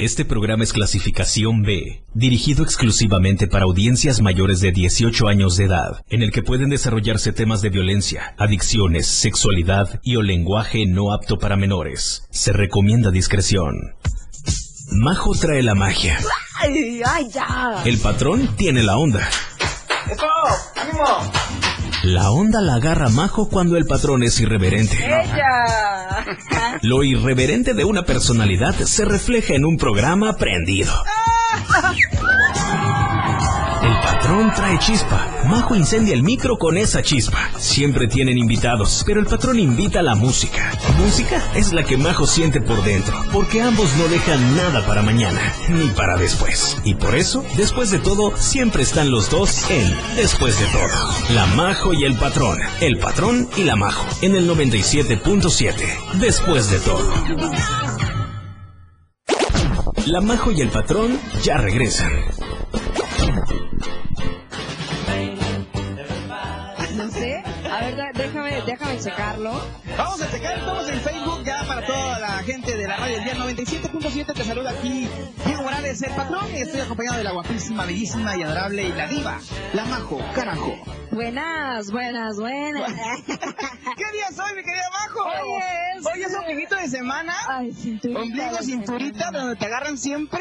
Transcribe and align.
Este 0.00 0.24
programa 0.24 0.64
es 0.64 0.72
clasificación 0.72 1.60
B, 1.60 2.02
dirigido 2.14 2.64
exclusivamente 2.64 3.46
para 3.46 3.66
audiencias 3.66 4.22
mayores 4.22 4.60
de 4.60 4.72
18 4.72 5.28
años 5.28 5.58
de 5.58 5.64
edad, 5.64 6.02
en 6.08 6.22
el 6.22 6.32
que 6.32 6.40
pueden 6.42 6.70
desarrollarse 6.70 7.34
temas 7.34 7.60
de 7.60 7.68
violencia, 7.68 8.34
adicciones, 8.38 9.06
sexualidad 9.06 10.00
y 10.02 10.16
o 10.16 10.22
lenguaje 10.22 10.86
no 10.86 11.12
apto 11.12 11.38
para 11.38 11.58
menores. 11.58 12.26
Se 12.30 12.54
recomienda 12.54 13.10
discreción. 13.10 13.94
Majo 14.90 15.34
trae 15.34 15.62
la 15.62 15.74
magia. 15.74 16.18
¡Ay, 16.62 17.02
ay, 17.04 17.28
ya! 17.28 17.82
El 17.84 17.98
patrón 17.98 18.56
tiene 18.56 18.82
la 18.82 18.96
onda. 18.96 19.28
¡Eso! 20.10 20.24
¡Ánimo! 20.76 21.59
La 22.02 22.30
onda 22.30 22.62
la 22.62 22.76
agarra 22.76 23.10
Majo 23.10 23.48
cuando 23.48 23.76
el 23.76 23.84
patrón 23.84 24.22
es 24.22 24.40
irreverente. 24.40 24.96
¡Ella! 25.04 26.24
Lo 26.82 27.04
irreverente 27.04 27.74
de 27.74 27.84
una 27.84 28.04
personalidad 28.04 28.74
se 28.74 29.04
refleja 29.04 29.54
en 29.54 29.66
un 29.66 29.76
programa 29.76 30.36
prendido. 30.36 30.92
Patrón 34.30 34.52
trae 34.54 34.78
chispa. 34.78 35.26
Majo 35.48 35.74
incendia 35.74 36.14
el 36.14 36.22
micro 36.22 36.56
con 36.56 36.78
esa 36.78 37.02
chispa. 37.02 37.50
Siempre 37.58 38.06
tienen 38.06 38.38
invitados, 38.38 39.02
pero 39.04 39.18
el 39.18 39.26
patrón 39.26 39.58
invita 39.58 39.98
a 39.98 40.02
la 40.04 40.14
música. 40.14 40.70
Música 40.98 41.42
es 41.56 41.72
la 41.72 41.82
que 41.82 41.96
Majo 41.96 42.28
siente 42.28 42.60
por 42.60 42.80
dentro, 42.84 43.24
porque 43.32 43.60
ambos 43.60 43.92
no 43.96 44.06
dejan 44.06 44.54
nada 44.54 44.86
para 44.86 45.02
mañana, 45.02 45.40
ni 45.68 45.88
para 45.88 46.16
después. 46.16 46.76
Y 46.84 46.94
por 46.94 47.16
eso, 47.16 47.44
después 47.56 47.90
de 47.90 47.98
todo, 47.98 48.36
siempre 48.36 48.84
están 48.84 49.10
los 49.10 49.30
dos 49.30 49.68
en 49.68 49.92
Después 50.14 50.60
de 50.60 50.66
todo. 50.66 51.34
La 51.34 51.46
Majo 51.46 51.92
y 51.92 52.04
el 52.04 52.14
patrón. 52.14 52.56
El 52.80 52.98
patrón 52.98 53.48
y 53.56 53.64
la 53.64 53.74
Majo. 53.74 54.06
En 54.22 54.36
el 54.36 54.48
97.7. 54.48 56.20
Después 56.20 56.70
de 56.70 56.78
todo. 56.78 57.12
La 60.06 60.20
Majo 60.20 60.52
y 60.52 60.60
el 60.60 60.68
patrón 60.68 61.18
ya 61.42 61.56
regresan. 61.56 62.12
Checarlo. 69.02 69.60
Vamos 69.96 70.20
a 70.22 70.30
checar, 70.30 70.58
estamos 70.58 70.88
en 70.88 71.00
Facebook 71.00 71.42
ya 71.44 71.62
para 71.66 71.86
toda 71.86 72.18
la 72.18 72.28
gente 72.42 72.76
de 72.76 72.86
la 72.86 72.96
radio 72.96 73.16
del 73.16 73.24
día 73.24 73.34
97.7. 73.34 74.34
Te 74.34 74.44
saluda 74.44 74.70
aquí 74.70 75.08
Diego 75.46 75.62
Morales, 75.62 76.02
el 76.02 76.12
patrón, 76.14 76.44
y 76.54 76.60
estoy 76.62 76.80
acompañado 76.80 77.18
de 77.18 77.24
la 77.24 77.32
guapísima, 77.32 77.84
bellísima 77.86 78.36
y 78.36 78.42
adorable 78.42 78.82
y 78.84 78.92
la 78.92 79.06
diva, 79.06 79.38
la 79.72 79.84
majo, 79.86 80.20
carajo. 80.34 80.74
Buenas, 81.10 81.90
buenas, 81.90 82.36
buenas. 82.38 82.92
¿Qué 83.26 84.12
día 84.12 84.30
soy, 84.34 84.56
mi 84.56 84.62
querida 84.62 84.88
majo? 84.92 85.28
Hoy 85.28 85.62
es- 85.96 86.06
Hoy 86.06 86.22
es 86.22 86.34
ombliguito 86.34 86.76
de 86.76 86.88
semana, 86.88 87.34
Ay, 87.48 87.72
cinturita. 87.74 88.20
ombligo, 88.20 88.56
cinturita, 88.62 89.30
donde 89.30 89.56
te 89.56 89.66
agarran 89.66 89.98
siempre, 89.98 90.40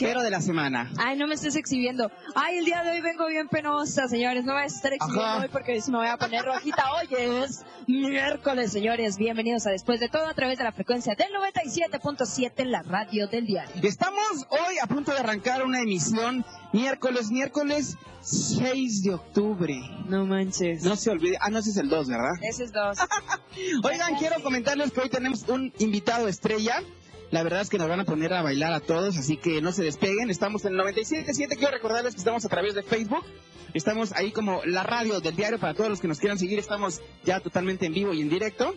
pero 0.00 0.22
de 0.22 0.30
la 0.30 0.40
semana. 0.40 0.90
Ay, 0.98 1.16
no 1.16 1.26
me 1.26 1.34
estés 1.34 1.56
exhibiendo. 1.56 2.10
Ay, 2.34 2.58
el 2.58 2.64
día 2.64 2.82
de 2.82 2.90
hoy 2.92 3.00
vengo 3.00 3.26
bien 3.26 3.48
penosa, 3.48 4.08
señores. 4.08 4.44
No 4.44 4.54
voy 4.54 4.62
a 4.62 4.66
estar 4.66 4.92
exhibiendo 4.92 5.24
Ajá. 5.24 5.42
hoy 5.42 5.48
porque 5.48 5.80
si 5.80 5.90
me 5.90 5.98
voy 5.98 6.06
a 6.06 6.16
poner 6.16 6.44
rojita. 6.44 6.84
Hoy 6.94 7.08
es 7.16 7.64
miércoles, 7.86 8.72
señores. 8.72 9.16
Bienvenidos 9.16 9.66
a 9.66 9.70
Después 9.70 10.00
de 10.00 10.08
Todo 10.08 10.26
a 10.26 10.34
través 10.34 10.58
de 10.58 10.64
la 10.64 10.72
frecuencia 10.72 11.14
del 11.14 11.28
97.7 11.32 12.52
en 12.56 12.70
la 12.70 12.82
radio 12.82 13.26
del 13.28 13.46
diario. 13.46 13.74
Estamos 13.82 14.46
hoy 14.50 14.78
a 14.82 14.86
punto 14.86 15.12
de 15.12 15.18
arrancar 15.18 15.64
una 15.64 15.80
emisión 15.80 16.44
miércoles, 16.72 17.30
miércoles 17.30 17.96
6 18.22 19.02
de 19.02 19.14
octubre. 19.14 19.80
No 20.06 20.24
manches. 20.26 20.82
No 20.82 20.96
se 20.96 21.10
olvide, 21.10 21.36
ah, 21.40 21.50
no, 21.50 21.58
ese 21.58 21.70
es 21.70 21.76
el 21.76 21.88
2, 21.88 22.08
¿verdad? 22.08 22.32
Ese 22.42 22.64
es 22.64 22.72
dos. 22.72 22.98
Oigan, 23.84 24.16
quiero 24.16 24.42
comentarles 24.42 24.92
que 24.92 25.00
hoy 25.00 25.08
tenemos 25.08 25.48
un 25.48 25.72
invitado 25.78 26.28
estrella. 26.28 26.82
La 27.30 27.44
verdad 27.44 27.60
es 27.60 27.70
que 27.70 27.78
nos 27.78 27.88
van 27.88 28.00
a 28.00 28.04
poner 28.04 28.34
a 28.34 28.42
bailar 28.42 28.72
a 28.72 28.80
todos, 28.80 29.16
así 29.16 29.36
que 29.36 29.62
no 29.62 29.70
se 29.70 29.84
despeguen. 29.84 30.30
Estamos 30.30 30.64
en 30.64 30.74
el 30.74 30.80
97.7. 30.80 31.56
Quiero 31.56 31.72
recordarles 31.72 32.14
que 32.14 32.18
estamos 32.18 32.44
a 32.44 32.48
través 32.48 32.74
de 32.74 32.82
Facebook. 32.82 33.24
Estamos 33.72 34.10
ahí 34.12 34.32
como 34.32 34.62
la 34.64 34.82
radio 34.82 35.20
del 35.20 35.36
diario 35.36 35.60
para 35.60 35.74
todos 35.74 35.90
los 35.90 36.00
que 36.00 36.08
nos 36.08 36.18
quieran 36.18 36.40
seguir. 36.40 36.58
Estamos 36.58 37.00
ya 37.24 37.38
totalmente 37.38 37.86
en 37.86 37.94
vivo 37.94 38.12
y 38.12 38.20
en 38.20 38.28
directo. 38.28 38.74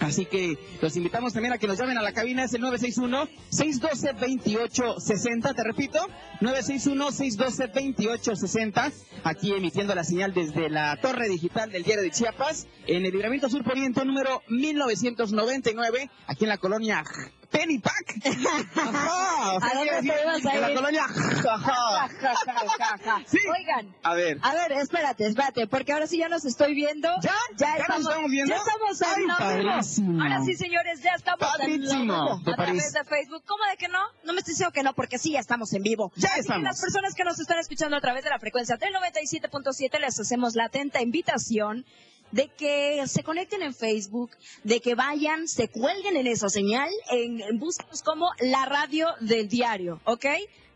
Así 0.00 0.26
que 0.26 0.58
los 0.80 0.96
invitamos 0.96 1.32
también 1.32 1.52
a 1.52 1.58
que 1.58 1.68
nos 1.68 1.78
llamen 1.78 1.96
a 1.96 2.02
la 2.02 2.12
cabina. 2.12 2.42
Es 2.42 2.54
el 2.54 2.62
961-612-2860. 2.62 5.54
Te 5.54 5.62
repito, 5.62 6.00
961-612-2860. 6.40 8.92
Aquí 9.22 9.52
emitiendo 9.52 9.94
la 9.94 10.02
señal 10.02 10.34
desde 10.34 10.70
la 10.70 11.00
torre 11.00 11.28
digital 11.28 11.70
del 11.70 11.84
diario 11.84 12.02
de 12.02 12.10
Chiapas. 12.10 12.66
En 12.88 13.06
el 13.06 13.12
libramiento 13.12 13.48
sur 13.48 13.62
poniente 13.62 14.04
número 14.04 14.42
1999. 14.48 16.10
Aquí 16.26 16.46
en 16.46 16.48
la 16.48 16.58
colonia 16.58 17.04
Pennypack. 17.52 18.16
Ajá, 18.76 19.52
o 19.54 19.60
sea, 19.60 19.68
¿A 19.70 19.74
dónde 19.74 19.92
te 20.00 20.22
ibas 20.22 20.46
a 20.46 20.54
la 20.58 20.70
ir? 20.70 20.76
colonia. 20.76 21.04
Ajá. 21.04 22.08
Sí. 23.26 23.38
Oigan, 23.48 23.94
A 24.02 24.14
ver. 24.14 24.38
a 24.42 24.54
ver, 24.54 24.72
espérate, 24.72 25.26
espérate, 25.26 25.66
porque 25.66 25.92
ahora 25.92 26.06
sí 26.06 26.18
ya 26.18 26.28
nos 26.28 26.44
estoy 26.44 26.74
viendo. 26.74 27.08
¿Ya? 27.22 27.34
¿Ya 27.56 27.76
nos 27.88 28.00
estamos 28.00 28.30
viendo? 28.30 28.54
Ya 28.54 28.60
estamos 28.60 29.02
Ay, 29.02 29.24
padrísimo. 29.38 30.22
Ahora 30.22 30.40
sí, 30.44 30.54
señores, 30.54 31.02
ya 31.02 31.10
estamos 31.14 31.38
Padrísimo, 31.40 31.92
en 31.92 32.02
vivo. 32.02 32.40
A 32.52 32.56
través 32.56 32.92
de 32.92 33.04
Facebook. 33.04 33.42
¿Cómo 33.46 33.64
de 33.70 33.76
que 33.76 33.88
no? 33.88 33.98
No 34.24 34.32
me 34.32 34.38
estoy 34.40 34.52
diciendo 34.52 34.72
que 34.72 34.82
no, 34.82 34.92
porque 34.94 35.18
sí, 35.18 35.32
ya 35.32 35.40
estamos 35.40 35.72
en 35.74 35.82
vivo. 35.82 36.12
Ya 36.16 36.28
Así 36.28 36.34
que 36.36 36.40
estamos. 36.40 36.62
las 36.64 36.80
personas 36.80 37.14
que 37.14 37.24
nos 37.24 37.38
están 37.38 37.58
escuchando 37.58 37.96
a 37.96 38.00
través 38.00 38.24
de 38.24 38.30
la 38.30 38.38
frecuencia 38.38 38.76
del 38.76 38.92
97.7 38.94 39.98
les 40.00 40.18
hacemos 40.20 40.54
la 40.54 40.64
atenta 40.66 41.00
invitación 41.02 41.84
de 42.32 42.48
que 42.48 43.02
se 43.06 43.22
conecten 43.22 43.62
en 43.62 43.74
Facebook, 43.74 44.30
de 44.64 44.80
que 44.80 44.94
vayan, 44.94 45.46
se 45.48 45.68
cuelguen 45.68 46.16
en 46.16 46.26
esa 46.26 46.48
señal, 46.48 46.88
en, 47.10 47.40
en 47.40 47.58
búsquenos 47.58 48.02
como 48.02 48.28
la 48.40 48.66
radio 48.66 49.06
del 49.20 49.48
diario, 49.48 50.00
¿ok? 50.04 50.26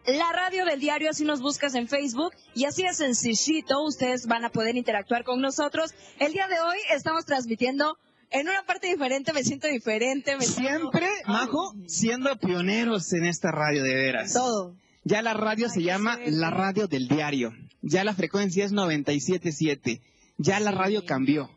La 0.06 0.30
radio 0.32 0.64
del 0.64 0.78
diario, 0.78 1.10
así 1.10 1.24
nos 1.24 1.40
buscas 1.40 1.74
en 1.74 1.88
Facebook 1.88 2.32
y 2.54 2.64
así 2.66 2.84
es 2.84 2.98
sencillito, 2.98 3.82
ustedes 3.82 4.26
van 4.26 4.44
a 4.44 4.50
poder 4.50 4.76
interactuar 4.76 5.24
con 5.24 5.40
nosotros. 5.40 5.94
El 6.20 6.32
día 6.32 6.46
de 6.46 6.60
hoy 6.60 6.78
estamos 6.94 7.24
transmitiendo 7.24 7.98
en 8.30 8.48
una 8.48 8.64
parte 8.64 8.86
diferente, 8.88 9.32
me 9.32 9.42
siento 9.42 9.66
diferente, 9.66 10.36
me 10.36 10.44
siento- 10.44 10.90
Siempre, 10.92 11.08
Majo, 11.26 11.74
siendo 11.86 12.36
pioneros 12.36 13.12
en 13.14 13.24
esta 13.24 13.50
radio, 13.50 13.82
de 13.82 13.94
veras. 13.94 14.32
todo. 14.32 14.76
Ya 15.04 15.22
la 15.22 15.34
radio 15.34 15.66
Ay, 15.66 15.72
se 15.72 15.82
llama 15.82 16.18
la 16.26 16.50
radio 16.50 16.86
del 16.86 17.08
diario. 17.08 17.52
Ya 17.82 18.04
la 18.04 18.14
frecuencia 18.14 18.64
es 18.64 18.72
97.7. 18.72 20.00
Ya 20.38 20.60
la 20.60 20.70
radio 20.70 21.04
cambió. 21.04 21.50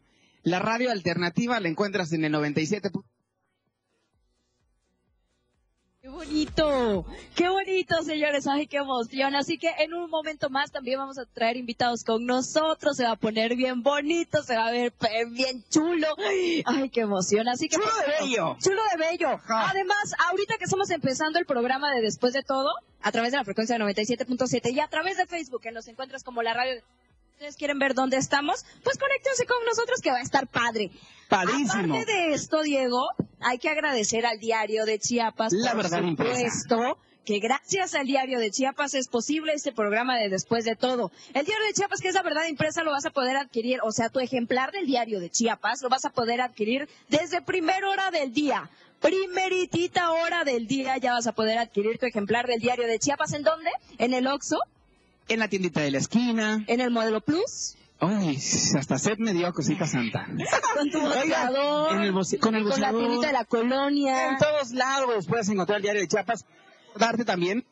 La 0.43 0.59
radio 0.59 0.91
alternativa 0.91 1.59
la 1.59 1.67
encuentras 1.67 2.13
en 2.13 2.23
el 2.23 2.31
97. 2.31 2.89
Qué 6.01 6.07
bonito, 6.07 7.05
qué 7.35 7.49
bonito, 7.49 8.01
señores. 8.03 8.47
Ay, 8.47 8.67
qué 8.67 8.77
emoción. 8.77 9.35
Así 9.35 9.57
que 9.57 9.69
en 9.79 9.93
un 9.93 10.09
momento 10.09 10.49
más 10.49 10.71
también 10.71 10.97
vamos 10.97 11.19
a 11.19 11.25
traer 11.25 11.57
invitados 11.57 12.05
con 12.05 12.25
nosotros. 12.25 12.95
Se 12.95 13.03
va 13.03 13.11
a 13.11 13.15
poner 13.17 13.57
bien 13.57 13.83
bonito, 13.83 14.41
se 14.41 14.55
va 14.55 14.67
a 14.67 14.71
ver 14.71 14.93
bien 15.31 15.63
chulo. 15.69 16.07
Ay, 16.65 16.89
qué 16.89 17.01
emoción. 17.01 17.49
Así 17.49 17.67
que 17.67 17.75
Chulo 17.75 17.87
de 17.87 18.25
bello. 18.25 18.57
Chulo 18.63 18.81
de 18.93 19.09
bello. 19.09 19.29
Ajá. 19.29 19.69
Además, 19.71 20.15
ahorita 20.29 20.57
que 20.57 20.63
estamos 20.63 20.89
empezando 20.89 21.37
el 21.37 21.45
programa 21.45 21.93
de 21.93 22.01
Después 22.01 22.31
de 22.31 22.43
Todo, 22.43 22.71
a 23.01 23.11
través 23.11 23.31
de 23.31 23.37
la 23.37 23.43
frecuencia 23.43 23.77
de 23.77 23.83
97.7 23.83 24.73
y 24.73 24.79
a 24.79 24.87
través 24.87 25.17
de 25.17 25.25
Facebook, 25.25 25.61
que 25.61 25.71
nos 25.71 25.87
encuentras 25.89 26.23
como 26.23 26.41
la 26.41 26.53
radio. 26.53 26.81
¿Ustedes 27.39 27.55
quieren 27.55 27.79
ver 27.79 27.93
dónde 27.93 28.17
estamos? 28.17 28.65
Pues 28.83 28.97
conéctense 28.97 29.45
con 29.45 29.63
nosotros 29.65 30.01
que 30.01 30.11
va 30.11 30.17
a 30.17 30.21
estar 30.21 30.45
padre. 30.45 30.91
Padrísimo. 31.29 31.95
Aparte 31.95 32.11
de 32.11 32.33
esto, 32.33 32.63
Diego, 32.63 33.07
hay 33.39 33.57
que 33.59 33.69
agradecer 33.69 34.25
al 34.25 34.39
diario 34.39 34.83
de 34.83 34.99
Chiapas, 34.99 35.53
La 35.53 35.71
por 35.71 35.83
verdad 35.83 36.01
supuesto, 36.01 36.97
que 37.23 37.39
gracias 37.39 37.95
al 37.95 38.07
diario 38.07 38.39
de 38.39 38.51
Chiapas 38.51 38.93
es 38.93 39.07
posible 39.07 39.53
este 39.53 39.71
programa 39.71 40.17
de 40.17 40.27
Después 40.27 40.65
de 40.65 40.75
Todo. 40.75 41.13
El 41.33 41.45
diario 41.45 41.65
de 41.65 41.71
Chiapas, 41.71 42.01
que 42.01 42.09
es 42.09 42.13
la 42.13 42.23
verdad 42.23 42.45
impresa, 42.45 42.83
lo 42.83 42.91
vas 42.91 43.05
a 43.05 43.11
poder 43.11 43.37
adquirir, 43.37 43.79
o 43.83 43.93
sea, 43.93 44.09
tu 44.09 44.19
ejemplar 44.19 44.73
del 44.73 44.85
diario 44.85 45.21
de 45.21 45.29
Chiapas 45.29 45.81
lo 45.81 45.87
vas 45.87 46.03
a 46.03 46.09
poder 46.09 46.41
adquirir 46.41 46.89
desde 47.07 47.41
primera 47.41 47.87
hora 47.87 48.11
del 48.11 48.33
día. 48.33 48.69
Primeritita 48.99 50.11
hora 50.11 50.43
del 50.43 50.67
día 50.67 50.97
ya 50.97 51.13
vas 51.13 51.27
a 51.27 51.31
poder 51.31 51.57
adquirir 51.57 51.99
tu 51.99 52.05
ejemplar 52.05 52.47
del 52.47 52.59
diario 52.59 52.85
de 52.85 52.99
Chiapas. 52.99 53.31
¿En 53.31 53.43
dónde? 53.43 53.69
En 53.97 54.13
el 54.13 54.27
Oxxo, 54.27 54.59
En 55.29 55.39
la 55.39 55.47
tiendita 55.47 55.81
de 55.81 55.91
la 55.91 55.97
esquina. 55.99 56.63
en 56.67 56.81
el 56.81 56.91
Modelo 56.91 57.21
Plus, 57.21 57.75
Ay, 58.01 58.37
hasta 58.77 58.97
sed 58.97 59.17
me 59.19 59.33
dio 59.33 59.51
cosita 59.53 59.85
santa. 59.85 60.25
con 60.75 60.89
tu 60.89 61.01
boceador, 61.01 61.93
en 61.95 62.01
el 62.01 62.13
boce- 62.13 62.39
con 62.39 62.55
el 62.55 62.63
con 62.63 62.79
la 62.79 62.91
tiendita 62.91 63.27
de 63.27 63.33
la 63.33 63.45
colonia. 63.45 64.29
En 64.31 64.37
todos 64.37 64.71
lados 64.71 65.27
puedes 65.27 65.49
encontrar 65.49 65.77
el 65.77 65.83
diario 65.83 66.01
de 66.01 66.07
Chiapas. 66.07 66.45
Darte 66.95 67.25
también 67.25 67.65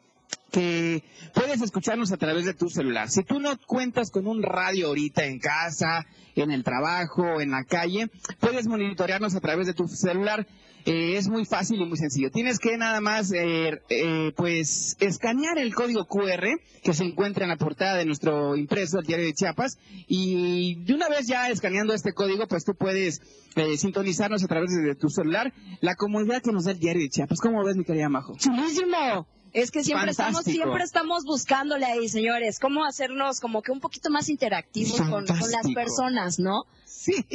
que 0.57 1.03
puedes 1.35 1.61
escucharnos 1.61 2.11
a 2.11 2.17
través 2.17 2.45
de 2.45 2.55
tu 2.55 2.67
celular. 2.69 3.09
Si 3.09 3.23
tú 3.23 3.39
no 3.39 3.55
cuentas 3.67 4.09
con 4.09 4.25
un 4.25 4.41
radio 4.41 4.87
ahorita 4.87 5.25
en 5.25 5.37
casa, 5.37 6.07
en 6.35 6.49
el 6.49 6.63
trabajo, 6.63 7.39
en 7.41 7.51
la 7.51 7.63
calle, 7.63 8.09
puedes 8.39 8.65
monitorearnos 8.65 9.35
a 9.35 9.39
través 9.39 9.67
de 9.67 9.75
tu 9.75 9.87
celular. 9.87 10.47
Eh, 10.85 11.17
es 11.17 11.27
muy 11.27 11.45
fácil 11.45 11.79
y 11.79 11.85
muy 11.85 11.97
sencillo. 11.97 12.31
Tienes 12.31 12.57
que 12.57 12.75
nada 12.77 13.01
más, 13.01 13.31
eh, 13.33 13.81
eh, 13.89 14.31
pues, 14.35 14.95
escanear 14.99 15.59
el 15.59 15.75
código 15.75 16.05
QR 16.05 16.47
que 16.81 16.93
se 16.93 17.03
encuentra 17.03 17.43
en 17.43 17.49
la 17.49 17.57
portada 17.57 17.95
de 17.95 18.05
nuestro 18.05 18.55
impreso, 18.55 18.99
el 18.99 19.05
diario 19.05 19.25
de 19.25 19.33
Chiapas, 19.33 19.77
y 20.07 20.83
de 20.85 20.93
una 20.93 21.09
vez 21.09 21.27
ya 21.27 21.49
escaneando 21.49 21.93
este 21.93 22.13
código, 22.13 22.47
pues 22.47 22.63
tú 22.63 22.73
puedes 22.73 23.21
eh, 23.55 23.77
sintonizarnos 23.77 24.43
a 24.43 24.47
través 24.47 24.71
de 24.71 24.95
tu 24.95 25.09
celular 25.09 25.53
la 25.81 25.95
comunidad 25.95 26.41
que 26.41 26.51
nos 26.51 26.63
da 26.65 26.71
el 26.71 26.79
diario 26.79 27.03
de 27.03 27.09
Chiapas. 27.09 27.41
¿Cómo 27.41 27.63
ves, 27.63 27.75
mi 27.75 27.83
querida 27.83 28.09
Majo? 28.09 28.35
Chulísimo. 28.37 29.27
Es 29.57 29.71
que 29.71 29.83
siempre 29.83 30.11
estamos, 30.11 30.43
siempre 30.43 30.83
estamos 30.83 31.23
buscándole 31.23 31.85
ahí, 31.85 32.07
señores, 32.09 32.59
cómo 32.59 32.85
hacernos 32.85 33.39
como 33.39 33.63
que 33.63 33.71
un 33.71 33.79
poquito 33.79 34.11
más 34.11 34.29
interactivos 34.29 35.01
con, 35.01 35.25
con 35.25 35.51
las 35.51 35.67
personas, 35.73 36.37
¿no? 36.37 36.65
Sí. 37.07 37.25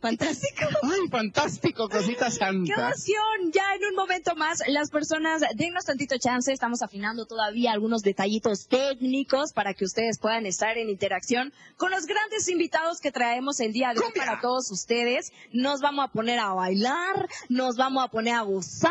Fantástico. 0.00 0.64
Ay, 0.82 1.08
fantástico, 1.08 1.88
cosita 1.88 2.30
santa. 2.30 2.64
¡Qué 2.64 2.80
emoción! 2.80 3.52
Ya 3.52 3.74
en 3.76 3.84
un 3.90 3.94
momento 3.94 4.34
más, 4.34 4.60
las 4.66 4.90
personas, 4.90 5.42
dennos 5.54 5.84
tantito 5.84 6.16
chance, 6.18 6.52
estamos 6.52 6.82
afinando 6.82 7.26
todavía 7.26 7.70
algunos 7.70 8.02
detallitos 8.02 8.66
técnicos 8.66 9.52
para 9.52 9.74
que 9.74 9.84
ustedes 9.84 10.18
puedan 10.18 10.46
estar 10.46 10.76
en 10.78 10.90
interacción 10.90 11.52
con 11.76 11.92
los 11.92 12.06
grandes 12.06 12.48
invitados 12.48 13.00
que 13.00 13.12
traemos 13.12 13.60
el 13.60 13.72
día 13.72 13.92
de 13.94 14.00
hoy 14.00 14.12
para 14.16 14.40
todos 14.40 14.68
ustedes. 14.72 15.32
Nos 15.52 15.80
vamos 15.80 16.06
a 16.06 16.08
poner 16.08 16.40
a 16.40 16.52
bailar, 16.52 17.28
nos 17.48 17.76
vamos 17.76 18.02
a 18.02 18.08
poner 18.08 18.34
a 18.34 18.42
gozar, 18.42 18.90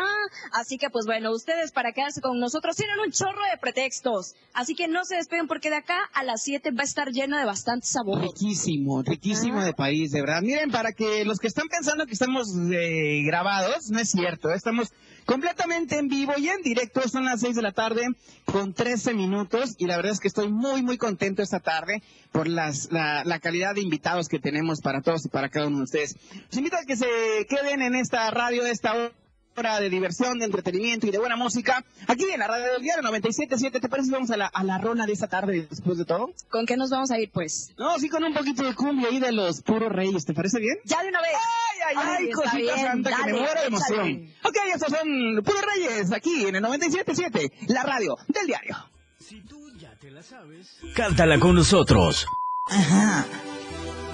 así 0.52 0.78
que 0.78 0.88
pues 0.88 1.04
bueno, 1.04 1.32
ustedes 1.32 1.70
para 1.70 1.92
quedarse 1.92 2.22
con 2.22 2.40
nosotros 2.40 2.76
tienen 2.76 2.98
un 2.98 3.12
chorro 3.12 3.42
de 3.50 3.58
pretextos, 3.58 4.36
así 4.54 4.74
que 4.74 4.88
no 4.88 5.04
se 5.04 5.16
despeguen 5.16 5.48
porque 5.48 5.68
de 5.68 5.76
acá 5.76 5.98
a 6.14 6.24
las 6.24 6.42
7 6.44 6.70
va 6.70 6.80
a 6.80 6.84
estar 6.84 7.10
lleno 7.10 7.36
de 7.36 7.44
bastante 7.44 7.86
sabor. 7.86 8.22
Riquísimo, 8.22 9.02
riquísimo 9.02 9.62
de 9.62 9.74
país, 9.74 10.12
de 10.12 10.20
verdad 10.20 10.29
Miren, 10.40 10.70
para 10.70 10.92
que 10.92 11.24
los 11.24 11.38
que 11.38 11.48
están 11.48 11.68
pensando 11.68 12.06
que 12.06 12.12
estamos 12.12 12.48
eh, 12.72 13.22
grabados, 13.24 13.90
no 13.90 13.98
es 13.98 14.10
cierto. 14.10 14.50
Estamos 14.52 14.92
completamente 15.26 15.98
en 15.98 16.08
vivo 16.08 16.34
y 16.36 16.48
en 16.48 16.62
directo. 16.62 17.00
Son 17.08 17.24
las 17.24 17.40
6 17.40 17.56
de 17.56 17.62
la 17.62 17.72
tarde 17.72 18.06
con 18.44 18.72
13 18.74 19.14
minutos 19.14 19.74
y 19.78 19.86
la 19.86 19.96
verdad 19.96 20.12
es 20.12 20.20
que 20.20 20.28
estoy 20.28 20.48
muy, 20.48 20.82
muy 20.82 20.98
contento 20.98 21.42
esta 21.42 21.60
tarde 21.60 22.02
por 22.32 22.48
las, 22.48 22.92
la, 22.92 23.24
la 23.24 23.40
calidad 23.40 23.74
de 23.74 23.80
invitados 23.80 24.28
que 24.28 24.38
tenemos 24.38 24.80
para 24.80 25.02
todos 25.02 25.24
y 25.26 25.28
para 25.28 25.48
cada 25.48 25.66
uno 25.66 25.78
de 25.78 25.84
ustedes. 25.84 26.16
Los 26.48 26.56
invito 26.56 26.76
a 26.76 26.84
que 26.84 26.96
se 26.96 27.06
queden 27.48 27.82
en 27.82 27.94
esta 27.94 28.30
radio 28.30 28.62
de 28.62 28.70
esta 28.70 28.94
hora 28.94 29.12
hora 29.60 29.78
de 29.78 29.90
diversión, 29.90 30.38
de 30.38 30.46
entretenimiento 30.46 31.06
y 31.06 31.10
de 31.10 31.18
buena 31.18 31.36
música. 31.36 31.84
Aquí 32.08 32.24
en 32.24 32.40
la 32.40 32.46
radio 32.46 32.72
del 32.72 32.82
diario 32.82 33.08
97.7, 33.08 33.80
¿te 33.80 33.88
parece 33.88 34.06
si 34.06 34.12
vamos 34.12 34.30
a 34.30 34.36
la, 34.36 34.46
a 34.46 34.64
la 34.64 34.78
rona 34.78 35.06
de 35.06 35.12
esta 35.12 35.28
tarde 35.28 35.66
después 35.68 35.98
de 35.98 36.04
todo? 36.04 36.32
¿Con 36.48 36.66
qué 36.66 36.76
nos 36.76 36.90
vamos 36.90 37.10
a 37.10 37.18
ir, 37.20 37.30
pues? 37.30 37.72
No, 37.78 37.98
sí, 37.98 38.08
con 38.08 38.24
un 38.24 38.32
poquito 38.32 38.64
de 38.64 38.74
cumbia 38.74 39.08
ahí 39.08 39.20
de 39.20 39.32
los 39.32 39.60
puros 39.62 39.92
reyes, 39.92 40.24
¿te 40.24 40.34
parece 40.34 40.58
bien? 40.58 40.76
Ya 40.84 41.02
de 41.02 41.08
una 41.08 41.20
vez. 41.20 41.30
Ay, 41.34 41.96
ay, 41.96 42.16
ay, 42.18 42.30
cosita 42.30 42.76
santa 42.78 43.10
que 43.16 43.32
me 43.32 43.38
muero 43.38 43.60
de 43.60 43.66
emoción. 43.66 44.34
Ok, 44.44 44.56
estos 44.74 44.92
son 44.98 45.42
puros 45.44 45.62
reyes 45.74 46.12
aquí 46.12 46.46
en 46.46 46.56
el 46.56 46.64
97.7, 46.64 47.52
la 47.68 47.82
radio 47.82 48.16
del 48.28 48.46
diario. 48.46 48.76
Si 49.18 49.42
tú 49.42 49.70
ya 49.78 49.94
te 50.00 50.10
la 50.10 50.22
sabes, 50.22 50.78
cántala 50.94 51.38
con 51.38 51.54
nosotros. 51.54 52.26
Ajá. 52.70 53.26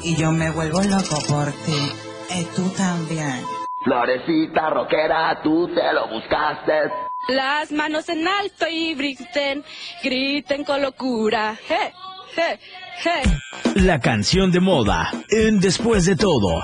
Y 0.03 0.17
yo 0.17 0.33
me 0.33 0.51
vuelvo 0.51 0.83
loco 0.83 1.19
por 1.29 1.53
ti. 1.53 1.93
Y 2.39 2.45
tú 2.57 2.69
también. 2.77 3.56
Florecita 3.87 4.69
rockera, 4.71 5.41
tú 5.45 5.69
te 5.69 5.93
lo 5.93 6.09
buscaste. 6.09 6.91
Las 7.29 7.71
manos 7.71 8.09
en 8.09 8.27
alto 8.27 8.67
y 8.69 8.97
griten, 8.97 9.63
griten 10.03 10.65
con 10.65 10.83
locura. 10.83 11.57
Hey, 11.69 11.93
hey, 12.35 12.59
hey. 13.05 13.23
La 13.77 14.01
canción 14.01 14.51
de 14.51 14.59
moda 14.59 15.13
en 15.31 15.61
Después 15.61 16.05
de 16.05 16.17
todo. 16.17 16.63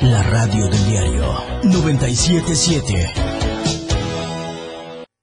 La 0.00 0.22
radio 0.22 0.68
del 0.68 0.88
diario 0.88 1.34
977. 1.64 3.27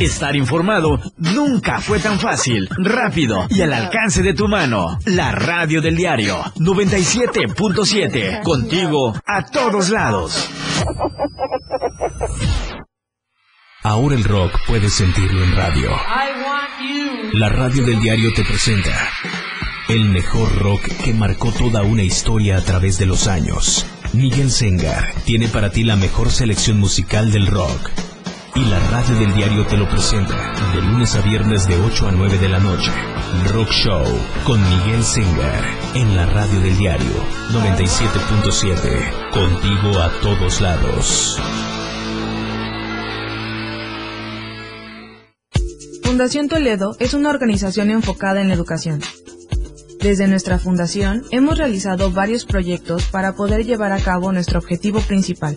Estar 0.00 0.36
informado 0.36 1.00
nunca 1.16 1.80
fue 1.80 1.98
tan 1.98 2.18
fácil, 2.18 2.68
rápido 2.78 3.46
y 3.50 3.62
al 3.62 3.72
alcance 3.72 4.22
de 4.22 4.34
tu 4.34 4.48
mano. 4.48 4.98
La 5.06 5.32
radio 5.32 5.80
del 5.80 5.96
diario 5.96 6.42
97.7. 6.56 8.42
Contigo 8.42 9.14
a 9.26 9.44
todos 9.46 9.90
lados. 9.90 10.50
Ahora 13.82 14.14
el 14.14 14.24
rock 14.24 14.52
puedes 14.66 14.92
sentirlo 14.92 15.42
en 15.42 15.56
radio. 15.56 15.90
La 17.32 17.48
radio 17.48 17.84
del 17.84 18.00
diario 18.00 18.32
te 18.34 18.44
presenta 18.44 19.08
el 19.88 20.08
mejor 20.08 20.56
rock 20.58 20.82
que 21.04 21.12
marcó 21.12 21.50
toda 21.50 21.82
una 21.82 22.02
historia 22.02 22.56
a 22.56 22.60
través 22.62 22.98
de 22.98 23.06
los 23.06 23.26
años. 23.26 23.84
Miguel 24.12 24.50
Sengar 24.50 25.12
tiene 25.24 25.48
para 25.48 25.70
ti 25.70 25.82
la 25.84 25.96
mejor 25.96 26.30
selección 26.30 26.78
musical 26.78 27.32
del 27.32 27.46
rock. 27.46 27.90
Y 28.54 28.64
la 28.66 28.78
radio 28.90 29.18
del 29.18 29.34
diario 29.34 29.66
te 29.66 29.78
lo 29.78 29.88
presenta 29.88 30.52
de 30.74 30.82
lunes 30.82 31.14
a 31.14 31.22
viernes 31.22 31.66
de 31.66 31.76
8 31.76 32.08
a 32.08 32.12
9 32.12 32.36
de 32.36 32.48
la 32.50 32.58
noche. 32.58 32.90
Rock 33.50 33.70
Show 33.70 34.04
con 34.44 34.60
Miguel 34.68 35.02
Sengar 35.02 35.64
en 35.94 36.14
la 36.14 36.26
radio 36.26 36.60
del 36.60 36.76
diario 36.76 37.12
97.7. 37.50 39.30
Contigo 39.30 39.98
a 39.98 40.10
todos 40.20 40.60
lados. 40.60 41.40
Fundación 46.02 46.48
Toledo 46.48 46.94
es 47.00 47.14
una 47.14 47.30
organización 47.30 47.88
enfocada 47.88 48.42
en 48.42 48.48
la 48.48 48.54
educación. 48.54 49.00
Desde 50.02 50.28
nuestra 50.28 50.58
fundación 50.58 51.22
hemos 51.30 51.56
realizado 51.56 52.10
varios 52.10 52.44
proyectos 52.44 53.04
para 53.04 53.34
poder 53.34 53.64
llevar 53.64 53.92
a 53.92 54.00
cabo 54.00 54.30
nuestro 54.30 54.58
objetivo 54.58 55.00
principal, 55.00 55.56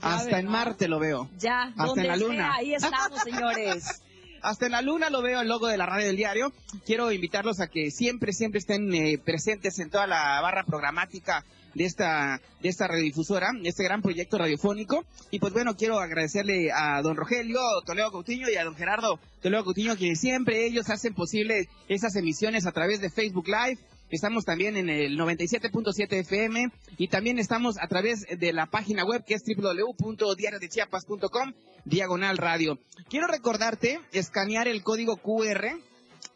Hasta 0.00 0.38
en. 0.38 0.46
Marte 0.46 0.88
lo 0.88 0.98
veo. 0.98 1.28
Ya, 1.38 1.64
Hasta 1.64 1.84
donde 1.84 2.02
en 2.02 2.08
la 2.08 2.16
sea, 2.16 2.26
luna. 2.26 2.54
ahí 2.54 2.74
estamos, 2.74 3.20
señores. 3.22 4.02
Hasta 4.42 4.66
en 4.66 4.72
la 4.72 4.82
luna 4.82 5.10
lo 5.10 5.20
veo 5.20 5.40
el 5.40 5.48
logo 5.48 5.66
de 5.66 5.76
la 5.76 5.86
radio 5.86 6.06
del 6.06 6.16
diario. 6.16 6.52
Quiero 6.86 7.10
invitarlos 7.10 7.60
a 7.60 7.66
que 7.66 7.90
siempre, 7.90 8.32
siempre 8.32 8.60
estén 8.60 8.94
eh, 8.94 9.18
presentes 9.18 9.78
en 9.80 9.90
toda 9.90 10.06
la 10.06 10.40
barra 10.40 10.62
programática 10.64 11.44
de 11.74 11.84
esta, 11.84 12.40
de 12.60 12.68
esta 12.68 12.86
radiodifusora, 12.86 13.48
de 13.60 13.68
este 13.68 13.82
gran 13.84 14.00
proyecto 14.00 14.38
radiofónico. 14.38 15.04
Y 15.30 15.38
pues 15.40 15.52
bueno, 15.52 15.76
quiero 15.76 15.98
agradecerle 15.98 16.70
a 16.72 17.02
don 17.02 17.16
Rogelio 17.16 17.60
Toledo 17.84 18.12
Coutinho 18.12 18.48
y 18.48 18.56
a 18.56 18.64
don 18.64 18.76
Gerardo 18.76 19.18
Toledo 19.42 19.64
Coutinho, 19.64 19.96
que 19.96 20.14
siempre 20.14 20.66
ellos 20.66 20.88
hacen 20.88 21.14
posible 21.14 21.68
esas 21.88 22.14
emisiones 22.16 22.66
a 22.66 22.72
través 22.72 23.00
de 23.00 23.10
Facebook 23.10 23.48
Live. 23.48 23.78
Estamos 24.10 24.46
también 24.46 24.76
en 24.76 24.88
el 24.88 25.18
97.7 25.18 26.20
FM 26.20 26.70
y 26.96 27.08
también 27.08 27.38
estamos 27.38 27.76
a 27.78 27.86
través 27.88 28.24
de 28.26 28.54
la 28.54 28.64
página 28.66 29.04
web 29.04 29.22
que 29.24 29.34
es 29.34 29.42
www.diariodechiapas.com 29.44 31.52
diagonal 31.84 32.38
radio. 32.38 32.78
Quiero 33.10 33.26
recordarte 33.26 34.00
escanear 34.12 34.66
el 34.66 34.82
código 34.82 35.18
QR 35.18 35.78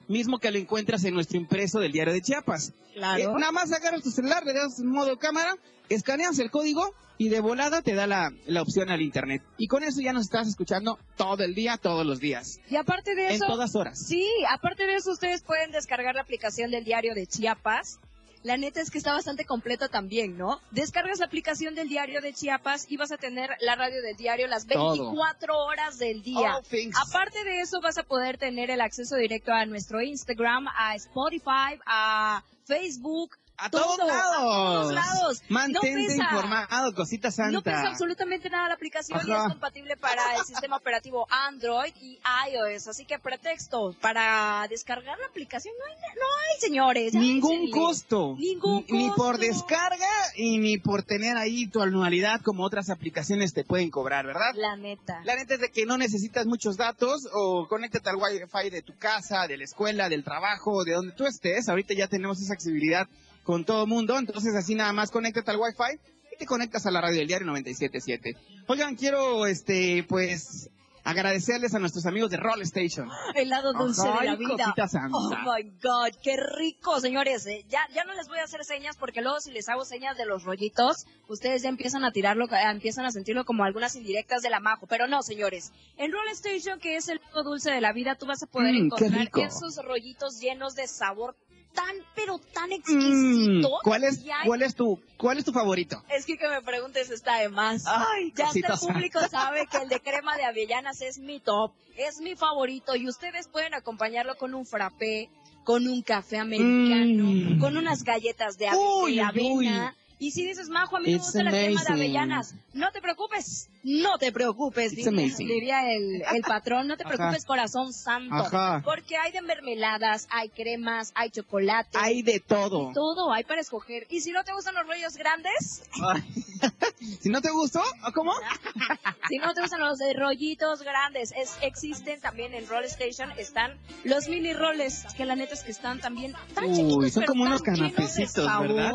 mismo 0.08 0.38
que 0.38 0.50
lo 0.50 0.58
encuentras 0.58 1.04
en 1.04 1.14
nuestro 1.14 1.38
impreso 1.38 1.80
del 1.80 1.92
diario 1.92 2.12
de 2.12 2.20
Chiapas. 2.22 2.72
Claro. 2.94 3.22
Eh, 3.22 3.40
nada 3.40 3.52
más 3.52 3.72
agarras 3.72 4.02
tu 4.02 4.10
celular, 4.10 4.44
le 4.44 4.52
das 4.52 4.78
modo 4.80 5.18
cámara, 5.18 5.56
escaneas 5.88 6.38
el 6.38 6.50
código 6.50 6.94
y 7.18 7.28
de 7.28 7.40
volada 7.40 7.82
te 7.82 7.94
da 7.94 8.06
la, 8.06 8.32
la 8.46 8.62
opción 8.62 8.90
al 8.90 9.00
internet. 9.00 9.42
Y 9.58 9.68
con 9.68 9.82
eso 9.82 10.00
ya 10.00 10.12
nos 10.12 10.24
estás 10.24 10.48
escuchando 10.48 10.98
todo 11.16 11.44
el 11.44 11.54
día, 11.54 11.76
todos 11.76 12.04
los 12.04 12.18
días. 12.20 12.58
Y 12.68 12.76
aparte 12.76 13.14
de 13.14 13.28
En 13.28 13.32
eso, 13.34 13.46
todas 13.46 13.74
horas. 13.76 13.98
sí, 14.06 14.26
aparte 14.50 14.86
de 14.86 14.96
eso, 14.96 15.12
ustedes 15.12 15.42
pueden 15.42 15.70
descargar 15.70 16.14
la 16.14 16.22
aplicación 16.22 16.70
del 16.70 16.84
diario 16.84 17.14
de 17.14 17.26
Chiapas. 17.26 18.00
La 18.42 18.56
neta 18.56 18.80
es 18.80 18.90
que 18.90 18.98
está 18.98 19.12
bastante 19.12 19.44
completa 19.44 19.88
también, 19.88 20.36
¿no? 20.36 20.60
Descargas 20.70 21.20
la 21.20 21.26
aplicación 21.26 21.74
del 21.74 21.88
diario 21.88 22.20
de 22.20 22.32
Chiapas 22.32 22.86
y 22.90 22.96
vas 22.96 23.12
a 23.12 23.16
tener 23.16 23.50
la 23.60 23.76
radio 23.76 24.02
del 24.02 24.16
diario 24.16 24.48
las 24.48 24.66
Todo. 24.66 24.92
24 24.92 25.56
horas 25.56 25.98
del 25.98 26.22
día. 26.22 26.60
Aparte 27.08 27.44
de 27.44 27.60
eso, 27.60 27.80
vas 27.80 27.98
a 27.98 28.02
poder 28.02 28.38
tener 28.38 28.70
el 28.70 28.80
acceso 28.80 29.16
directo 29.16 29.52
a 29.52 29.64
nuestro 29.66 30.02
Instagram, 30.02 30.66
a 30.76 30.96
Spotify, 30.96 31.78
a 31.86 32.42
Facebook. 32.64 33.36
A 33.56 33.70
todo, 33.70 33.82
todos 33.96 34.06
lados. 34.08 34.32
A 34.32 34.80
todos 34.80 34.92
lados. 34.92 35.42
Mantente 35.48 36.16
no 36.16 36.24
informado, 36.24 36.94
cosita 36.94 37.30
santa. 37.30 37.52
No 37.52 37.62
pesa 37.62 37.88
absolutamente 37.88 38.50
nada 38.50 38.68
la 38.68 38.74
aplicación 38.74 39.20
y 39.26 39.30
es 39.30 39.42
compatible 39.48 39.96
para 39.96 40.36
el 40.36 40.44
sistema 40.44 40.76
operativo 40.76 41.26
Android 41.30 41.92
y 42.00 42.18
iOS. 42.50 42.88
Así 42.88 43.04
que 43.04 43.18
pretexto 43.18 43.94
para 44.00 44.66
descargar 44.68 45.18
la 45.18 45.26
aplicación 45.26 45.74
no 45.78 45.84
hay, 45.86 46.14
no 46.14 46.26
hay 46.26 46.60
señores. 46.60 47.14
Ningún 47.14 47.70
costo. 47.70 48.34
Ningún 48.38 48.84
Ni 48.88 49.08
por 49.10 49.36
costo. 49.36 49.38
descarga 49.38 50.08
y 50.34 50.58
ni 50.58 50.78
por 50.78 51.02
tener 51.02 51.36
ahí 51.36 51.66
tu 51.66 51.80
anualidad 51.82 52.40
como 52.40 52.64
otras 52.64 52.90
aplicaciones 52.90 53.52
te 53.52 53.64
pueden 53.64 53.90
cobrar, 53.90 54.26
¿verdad? 54.26 54.54
La 54.54 54.76
neta. 54.76 55.20
La 55.24 55.36
neta 55.36 55.54
es 55.54 55.60
de 55.60 55.70
que 55.70 55.86
no 55.86 55.98
necesitas 55.98 56.46
muchos 56.46 56.76
datos 56.76 57.28
o 57.32 57.68
conéctate 57.68 58.08
al 58.10 58.16
Wi-Fi 58.16 58.70
de 58.70 58.82
tu 58.82 58.96
casa, 58.96 59.46
de 59.46 59.56
la 59.56 59.64
escuela, 59.64 60.08
del 60.08 60.24
trabajo, 60.24 60.82
de 60.84 60.92
donde 60.94 61.12
tú 61.12 61.26
estés. 61.26 61.68
Ahorita 61.68 61.94
ya 61.94 62.08
tenemos 62.08 62.40
esa 62.40 62.54
accesibilidad 62.54 63.06
con 63.42 63.64
todo 63.64 63.86
mundo, 63.86 64.18
entonces 64.18 64.54
así 64.54 64.74
nada 64.74 64.92
más 64.92 65.10
conéctate 65.10 65.50
al 65.50 65.58
Wi-Fi 65.58 65.98
y 66.34 66.38
te 66.38 66.46
conectas 66.46 66.86
a 66.86 66.90
la 66.90 67.00
radio 67.00 67.18
del 67.18 67.28
diario 67.28 67.46
97.7. 67.48 68.36
Oigan, 68.68 68.94
quiero, 68.96 69.46
este, 69.46 70.04
pues, 70.08 70.70
agradecerles 71.04 71.74
a 71.74 71.80
nuestros 71.80 72.06
amigos 72.06 72.30
de 72.30 72.36
Roll 72.36 72.62
Station. 72.62 73.08
El 73.34 73.48
lado 73.48 73.72
dulce 73.72 74.06
de 74.06 74.24
la 74.24 74.36
vida. 74.36 74.72
santa. 74.88 75.08
Oh 75.16 75.30
my 75.30 75.68
God, 75.82 76.16
qué 76.22 76.36
rico, 76.36 77.00
señores. 77.00 77.44
Eh, 77.46 77.64
Ya, 77.68 77.80
ya 77.92 78.04
no 78.04 78.14
les 78.14 78.28
voy 78.28 78.38
a 78.38 78.44
hacer 78.44 78.64
señas 78.64 78.96
porque 78.96 79.20
luego 79.20 79.40
si 79.40 79.50
les 79.50 79.68
hago 79.68 79.84
señas 79.84 80.16
de 80.16 80.26
los 80.26 80.44
rollitos, 80.44 81.06
ustedes 81.28 81.62
ya 81.62 81.68
empiezan 81.68 82.04
a 82.04 82.12
tirarlo, 82.12 82.46
empiezan 82.70 83.04
a 83.04 83.10
sentirlo 83.10 83.44
como 83.44 83.64
algunas 83.64 83.96
indirectas 83.96 84.42
de 84.42 84.50
la 84.50 84.60
majo. 84.60 84.86
Pero 84.86 85.08
no, 85.08 85.22
señores. 85.22 85.72
En 85.96 86.12
Roll 86.12 86.28
Station, 86.32 86.78
que 86.78 86.94
es 86.96 87.08
el 87.08 87.20
lado 87.26 87.42
dulce 87.42 87.72
de 87.72 87.80
la 87.80 87.92
vida, 87.92 88.14
tú 88.14 88.26
vas 88.26 88.42
a 88.42 88.46
poder 88.46 88.72
Mm, 88.74 88.84
encontrar 88.86 89.28
esos 89.44 89.84
rollitos 89.84 90.38
llenos 90.40 90.74
de 90.76 90.86
sabor 90.86 91.36
tan, 91.74 91.96
pero 92.14 92.38
tan 92.38 92.70
Mm, 92.70 92.72
exquisito. 92.72 93.70
¿Cuál 93.82 94.04
es, 94.04 94.18
hay- 94.18 94.46
cuál 94.46 94.62
es 94.62 94.74
tu, 94.74 95.00
cuál 95.16 95.38
es 95.38 95.44
tu 95.44 95.52
favorito? 95.52 96.02
Es 96.10 96.26
que 96.26 96.36
que 96.36 96.48
me 96.48 96.62
preguntes 96.62 97.10
está 97.10 97.38
de 97.38 97.48
más. 97.48 97.84
Ay, 97.86 98.32
ya 98.34 98.46
hasta 98.46 98.68
cosita 98.68 98.74
el 98.74 98.78
público 98.94 99.18
sabe 99.30 99.66
que 99.66 99.78
el 99.78 99.88
de 99.88 100.00
crema 100.00 100.36
de 100.36 100.44
avellanas 100.44 101.00
es 101.02 101.18
mi 101.18 101.40
top, 101.40 101.72
es 101.96 102.20
mi 102.20 102.36
favorito 102.36 102.96
y 102.96 103.08
ustedes 103.08 103.48
pueden 103.48 103.74
acompañarlo 103.74 104.36
con 104.36 104.54
un 104.54 104.64
frappé, 104.66 105.28
con 105.64 105.86
un 105.86 106.02
café 106.02 106.38
americano, 106.38 107.24
Mm. 107.24 107.58
con 107.60 107.76
unas 107.76 108.02
galletas 108.02 108.58
de, 108.58 108.68
ave- 108.68 108.78
Uy, 108.78 109.16
de 109.16 109.20
uy, 109.42 109.66
avena. 109.66 109.96
Y 110.22 110.30
si 110.30 110.46
dices, 110.46 110.68
Majo, 110.68 110.96
a 110.98 111.00
mí 111.00 111.10
me 111.10 111.18
gusta 111.18 111.42
la 111.42 111.50
crema 111.50 111.66
de 111.66 111.70
amazing. 111.74 111.92
avellanas, 111.94 112.54
no 112.74 112.92
te 112.92 113.00
preocupes, 113.00 113.68
no 113.82 114.18
te 114.18 114.30
preocupes, 114.30 114.92
diría, 114.92 115.08
amazing. 115.08 115.48
diría 115.48 115.92
el, 115.92 116.22
el 116.22 116.42
patrón, 116.46 116.86
no 116.86 116.96
te 116.96 117.02
Ajá. 117.02 117.14
preocupes, 117.16 117.44
corazón 117.44 117.92
santo. 117.92 118.32
Ajá. 118.36 118.82
Porque 118.84 119.16
hay 119.16 119.32
de 119.32 119.42
mermeladas, 119.42 120.28
hay 120.30 120.48
cremas, 120.50 121.10
hay 121.16 121.30
chocolate. 121.30 121.98
Hay 122.00 122.22
de 122.22 122.38
todo. 122.38 122.92
todo, 122.94 123.32
hay 123.32 123.42
para 123.42 123.60
escoger. 123.62 124.06
Y 124.10 124.20
si 124.20 124.30
no 124.30 124.44
te 124.44 124.52
gustan 124.52 124.74
los 124.76 124.86
rollos 124.86 125.16
grandes, 125.16 125.82
si 127.20 127.28
no 127.28 127.40
te 127.40 127.50
gustó, 127.50 127.80
¿o 128.06 128.12
¿cómo? 128.12 128.32
Si 129.28 129.38
no 129.38 129.54
te 129.54 129.60
gustan 129.62 129.80
los 129.80 129.98
de 129.98 130.12
rollitos 130.14 130.82
grandes, 130.82 131.32
es, 131.36 131.56
existen 131.62 132.20
también 132.20 132.54
en 132.54 132.68
Roll 132.68 132.84
Station, 132.84 133.30
están 133.38 133.76
los 134.04 134.28
mini 134.28 134.52
roles, 134.52 135.04
que 135.16 135.24
la 135.24 135.34
neta 135.36 135.54
es 135.54 135.62
que 135.64 135.70
están 135.72 136.00
también 136.00 136.34
tan 136.54 136.64
Uy, 136.66 136.76
chiquitos, 136.76 137.12
son 137.12 137.22
pero 137.22 137.32
como 137.32 137.44
tan 137.44 137.52
unos 137.52 137.62
canapecitos, 137.62 138.60
¿verdad? 138.60 138.92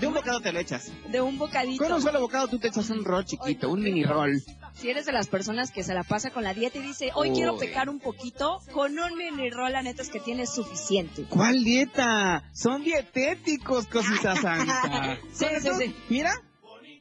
De 0.00 0.06
un 0.06 0.14
bocado 0.14 0.40
te 0.40 0.52
lo 0.52 0.60
echas. 0.60 0.90
De 1.08 1.20
un 1.20 1.38
bocadito. 1.38 1.82
Con 1.84 1.92
un 1.92 2.02
solo 2.02 2.20
bocado 2.20 2.46
tú 2.48 2.58
te 2.58 2.68
echas 2.68 2.88
un 2.90 3.04
roll 3.04 3.24
chiquito, 3.24 3.68
un 3.70 3.82
mini 3.82 4.04
roll. 4.04 4.40
Si 4.74 4.88
eres 4.88 5.06
de 5.06 5.12
las 5.12 5.26
personas 5.26 5.72
que 5.72 5.82
se 5.82 5.92
la 5.92 6.04
pasa 6.04 6.30
con 6.30 6.44
la 6.44 6.54
dieta 6.54 6.78
y 6.78 6.82
dice, 6.82 7.10
hoy 7.14 7.32
quiero 7.32 7.56
pecar 7.58 7.88
un 7.88 7.98
poquito, 7.98 8.60
con 8.72 8.96
un 8.96 9.16
mini 9.16 9.50
roll 9.50 9.72
la 9.72 9.82
neta 9.82 10.02
es 10.02 10.08
que 10.08 10.20
tienes 10.20 10.50
suficiente. 10.54 11.24
¿Cuál 11.28 11.64
dieta? 11.64 12.44
Son 12.52 12.84
dietéticos, 12.84 13.86
cosita 13.86 14.36
santa. 14.40 15.18
Sí, 15.32 15.46
sí, 15.60 15.68
sí. 15.80 15.96
Mira, 16.08 16.32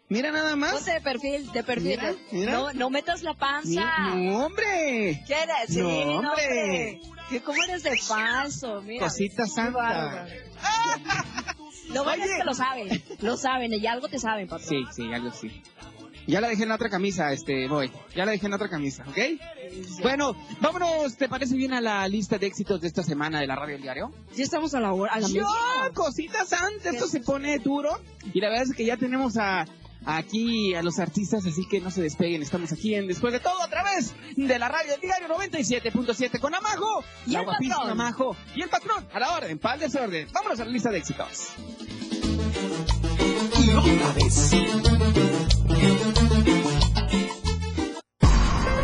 mira 0.09 0.31
nada 0.31 0.55
más. 0.55 0.73
Ponte 0.73 0.91
de 0.91 1.01
perfil, 1.01 1.51
de 1.51 1.63
perfil. 1.63 1.87
Mira, 1.89 2.15
mira. 2.31 2.51
No, 2.53 2.73
no 2.73 2.89
metas 2.89 3.21
la 3.21 3.35
panza. 3.35 3.67
Mira, 3.69 4.15
no, 4.15 4.45
hombre. 4.47 5.23
¿Quieres? 5.27 5.55
Sí, 5.67 5.79
No, 5.79 6.17
hombre. 6.17 6.99
cómo 7.45 7.63
eres 7.63 7.83
de 7.83 7.95
falso, 7.97 8.81
mira. 8.81 9.05
Cosita 9.05 9.43
qué 9.43 9.49
santa. 9.49 10.27
Lo 11.93 12.03
bueno 12.03 12.23
es 12.23 12.31
que 12.37 12.43
lo 12.43 12.53
saben, 12.53 13.03
lo 13.21 13.37
saben, 13.37 13.73
y 13.73 13.87
algo 13.87 14.07
te 14.07 14.19
saben, 14.19 14.47
patrón. 14.47 14.69
Sí, 14.69 14.85
sí, 14.91 15.13
algo 15.13 15.31
sí. 15.31 15.61
Ya 16.27 16.41
la 16.41 16.49
dejé 16.49 16.63
en 16.63 16.69
la 16.69 16.75
otra 16.75 16.89
camisa, 16.89 17.31
este, 17.31 17.69
voy. 17.69 17.89
Ya 18.13 18.25
la 18.25 18.31
dejé 18.31 18.47
en 18.47 18.51
la 18.51 18.57
otra 18.57 18.67
camisa, 18.67 19.05
¿ok? 19.07 19.17
Bueno, 20.01 20.35
vámonos, 20.59 21.15
¿te 21.15 21.29
parece 21.29 21.55
bien 21.55 21.73
a 21.73 21.79
la 21.79 22.05
lista 22.09 22.37
de 22.37 22.47
éxitos 22.47 22.81
de 22.81 22.87
esta 22.87 23.01
semana 23.01 23.39
de 23.39 23.47
la 23.47 23.55
Radio 23.55 23.75
del 23.75 23.83
Diario? 23.83 24.11
Ya 24.35 24.43
estamos 24.43 24.73
a 24.75 24.81
la 24.81 24.91
hora. 24.91 25.13
Cositas 25.93 26.51
antes, 26.51 26.95
esto 26.95 27.07
se 27.07 27.21
pone 27.21 27.57
duro. 27.59 27.97
Y 28.33 28.41
la 28.41 28.49
verdad 28.49 28.65
es 28.69 28.75
que 28.75 28.83
ya 28.83 28.97
tenemos 28.97 29.37
a 29.37 29.65
aquí 30.07 30.73
a 30.73 30.81
los 30.81 30.97
artistas, 30.99 31.45
así 31.45 31.67
que 31.69 31.79
no 31.81 31.91
se 31.91 32.01
despeguen. 32.01 32.41
Estamos 32.41 32.71
aquí 32.71 32.95
en 32.95 33.07
Después 33.07 33.33
de 33.33 33.39
Todo 33.39 33.61
a 33.61 33.69
través 33.69 34.15
de 34.35 34.59
la 34.59 34.69
Radio 34.69 34.93
del 34.93 35.01
Diario 35.01 35.27
97.7 35.27 36.39
con 36.39 36.55
Amajo. 36.55 37.03
Y 37.27 37.31
la 37.31 37.41
el 37.41 37.45
patrón. 37.45 37.89
Amajo. 37.89 38.35
Y 38.55 38.61
el 38.63 38.69
patrón, 38.69 39.05
a 39.13 39.19
la 39.19 39.35
orden, 39.35 39.59
para 39.59 39.75
el 39.75 39.81
desorden. 39.81 40.27
Vámonos 40.33 40.59
a 40.59 40.65
la 40.65 40.71
lista 40.71 40.89
de 40.89 40.97
éxitos. 40.97 41.49
Y 43.59 43.69
otra 43.71 44.11
vez. 44.13 44.51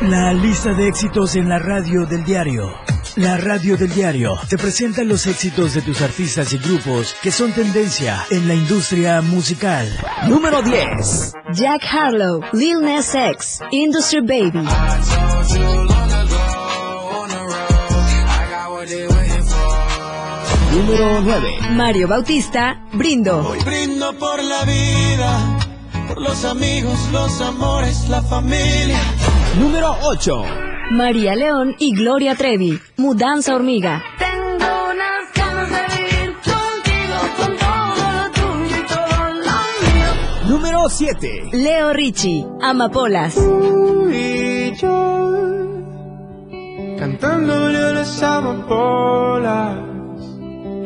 La 0.01 0.34
lista 0.34 0.74
de 0.74 0.88
éxitos 0.89 1.36
en 1.38 1.48
la 1.48 1.60
radio 1.60 2.06
del 2.06 2.25
diario. 2.25 2.93
La 3.15 3.38
radio 3.38 3.77
del 3.77 3.93
diario 3.93 4.36
te 4.50 4.58
presenta 4.58 5.03
los 5.03 5.27
éxitos 5.27 5.75
de 5.75 5.84
tus 5.84 6.01
artistas 6.01 6.51
y 6.51 6.58
grupos 6.58 7.15
que 7.22 7.29
son 7.29 7.51
tendencia 7.51 8.25
en 8.32 8.48
la 8.48 8.55
industria 8.55 9.22
musical. 9.22 9.88
Número 10.27 10.63
10. 10.63 11.34
Jack 11.53 11.84
Harlow, 11.91 12.41
Lil 12.53 12.82
Nas 12.82 13.13
X, 13.13 13.60
Industry 13.70 14.22
Baby. 14.22 14.67
Número 20.72 21.22
9. 21.22 21.58
Mario 21.74 22.08
Bautista, 22.08 22.84
Brindo. 22.93 23.55
Brindo 23.63 24.17
por 24.17 24.43
la 24.43 24.65
vida, 24.65 25.60
por 26.08 26.20
los 26.20 26.43
amigos, 26.46 26.98
los 27.12 27.39
amores, 27.41 28.10
la 28.10 28.24
familia. 28.24 29.00
Número 29.60 29.96
8. 30.01 30.73
María 30.92 31.36
León 31.36 31.75
y 31.80 31.96
Gloria 31.96 32.36
Trevi, 32.36 32.80
Mudanza 32.98 33.56
Hormiga. 33.56 34.04
Tengo 34.20 34.92
unas 34.92 35.34
ganas 35.34 35.70
de 35.70 35.96
vivir 35.96 36.36
contigo, 36.44 37.18
con 37.38 37.58
todo 37.58 38.12
lo 38.12 38.32
tuyo 38.32 38.75
y 38.78 38.88
todo 38.88 39.34
lo 39.34 39.52
mío. 39.94 40.50
Número 40.50 40.90
7. 40.90 41.50
Leo 41.54 41.94
Richie, 41.94 42.46
Amapolas. 42.62 43.38
Y 43.38 44.75
yo, 44.75 45.25
cantándole 47.00 47.78
a 47.78 47.92
las 47.94 48.22
amapolas, 48.22 49.78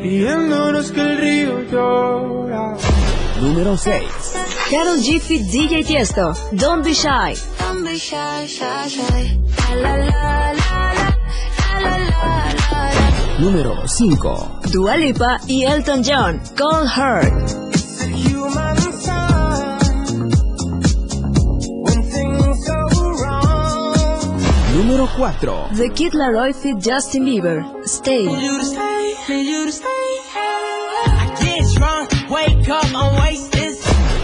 pidiéndonos 0.02 0.92
que 0.92 1.02
el 1.02 1.18
río 1.18 1.62
llora. 1.72 2.78
Número 3.42 3.78
6. 3.78 4.04
Carol 4.72 4.98
G. 5.00 5.20
Fit 5.20 5.42
DJ 5.44 5.84
Tiesto, 5.84 6.34
Don't 6.52 6.84
Be 6.84 6.94
Shy. 6.94 7.36
Número 13.40 13.88
5. 13.88 14.62
Dualipa 14.72 15.40
y 15.48 15.64
Elton 15.64 16.04
John, 16.04 16.40
Cold 16.56 16.88
Heart. 16.88 17.68
Número 24.76 25.10
4. 25.18 25.70
The 25.76 25.90
Kid 25.90 26.14
Laroi 26.14 26.54
feat. 26.54 26.78
Justin 26.80 27.26
Bieber. 27.26 27.66
Stay. 27.86 28.28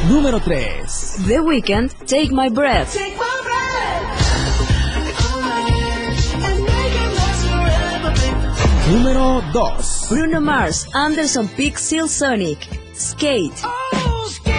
Número 0.08 0.40
3. 0.40 1.26
The 1.28 1.40
Weeknd. 1.40 1.92
Take 2.06 2.32
My 2.32 2.50
Breath. 2.50 2.94
Take 2.94 3.18
my 3.18 3.33
Número 8.94 9.42
2. 9.52 10.08
Bruno 10.12 10.40
Mars, 10.40 10.88
Anderson 10.94 11.48
Peak 11.48 11.80
Seal 11.80 12.08
Sonic, 12.08 12.60
Skate. 12.94 13.52
Oh, 13.64 14.30
skate. 14.30 14.54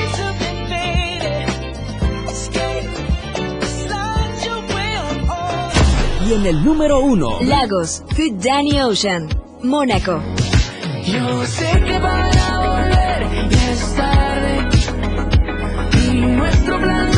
Y 6.27 6.33
en 6.33 6.47
el 6.47 6.65
número 6.65 6.99
1. 6.99 7.43
Lagos, 7.43 8.03
Fit 8.17 8.35
Danny 8.35 8.81
Ocean, 8.81 9.29
Mónaco. 9.63 10.21
Yo 11.05 11.47
sé 11.47 11.71
que 11.87 12.01
para 12.01 12.59
volver 12.59 13.51
ya 13.51 13.71
es 13.71 13.95
tarde 13.95 14.69
y 16.09 16.17
nuestro 16.17 16.81
plan 16.81 17.14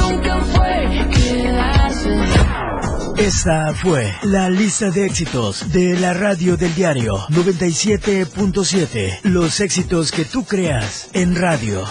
Esta 3.19 3.75
fue 3.75 4.15
la 4.25 4.51
lista 4.51 4.91
de 4.91 5.07
éxitos 5.07 5.73
de 5.73 5.99
la 5.99 6.13
radio 6.13 6.59
del 6.59 6.75
diario 6.75 7.17
97.7. 7.29 9.21
Los 9.23 9.61
éxitos 9.61 10.13
que 10.13 10.27
tú 10.27 10.45
creas 10.45 11.09
en 11.15 11.35
radio. 11.35 11.83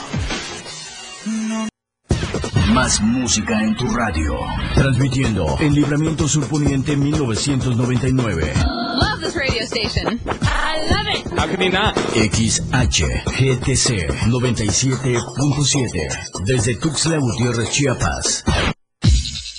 Más 2.73 3.01
música 3.01 3.59
en 3.63 3.75
tu 3.75 3.87
radio. 3.87 4.35
Transmitiendo 4.75 5.57
en 5.59 5.73
Libramiento 5.73 6.27
Sur 6.27 6.47
Poniente 6.47 6.95
1999. 6.95 8.53
Love 9.01 9.21
this 9.21 9.35
radio 9.35 9.63
station. 9.63 10.19
I 10.43 10.77
love 10.91 11.07
it. 11.07 11.25
How 11.31 11.47
can 11.47 11.59
you 11.59 11.71
not? 11.71 11.95
XHGTC 12.13 14.09
97.7. 14.27 15.89
Desde 16.45 16.75
Tuxtla 16.75 17.17
Gutiérrez, 17.17 17.71
Chiapas. 17.71 18.43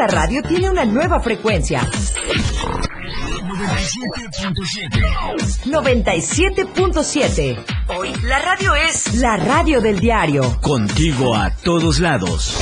La 0.00 0.06
radio 0.06 0.42
tiene 0.42 0.70
una 0.70 0.86
nueva 0.86 1.20
frecuencia. 1.20 1.82
97.7. 5.66 7.64
Hoy 7.88 8.14
la 8.22 8.38
radio 8.38 8.74
es 8.76 9.16
la 9.16 9.36
radio 9.36 9.82
del 9.82 10.00
diario. 10.00 10.58
Contigo 10.62 11.36
a 11.36 11.50
todos 11.50 12.00
lados. 12.00 12.58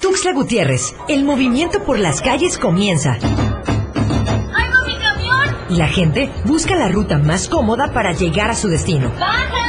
Tuxtla 0.00 0.32
Gutiérrez, 0.32 0.96
el 1.06 1.22
movimiento 1.22 1.84
por 1.84 2.00
las 2.00 2.20
calles 2.20 2.58
comienza. 2.58 3.18
¡Ay, 3.22 3.22
no, 3.22 4.84
mi 4.84 4.98
camión! 4.98 5.56
Y 5.68 5.76
la 5.76 5.86
gente 5.86 6.32
busca 6.44 6.74
la 6.74 6.88
ruta 6.88 7.18
más 7.18 7.46
cómoda 7.46 7.92
para 7.92 8.10
llegar 8.10 8.50
a 8.50 8.56
su 8.56 8.66
destino. 8.66 9.12
¡Bajan! 9.16 9.68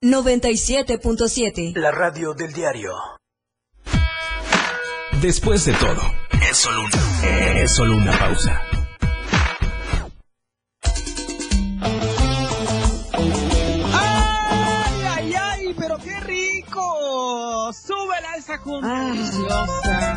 97.7 0.00 1.72
La 1.74 1.90
radio 1.90 2.32
del 2.32 2.52
diario. 2.52 2.92
Después 5.20 5.64
de 5.64 5.72
todo, 5.72 6.00
es 6.48 6.56
solo 6.56 6.82
una, 6.82 7.60
es 7.60 7.70
solo 7.72 7.96
una 7.96 8.16
pausa. 8.16 8.62
¡Ay, 13.92 15.02
ay, 15.04 15.34
ay! 15.34 15.74
¡Pero 15.76 15.98
qué 15.98 16.20
rico! 16.20 17.72
¡Súbela 17.72 18.36
esa 18.36 18.60
cumbia 18.60 19.00
deliciosa! 19.00 20.16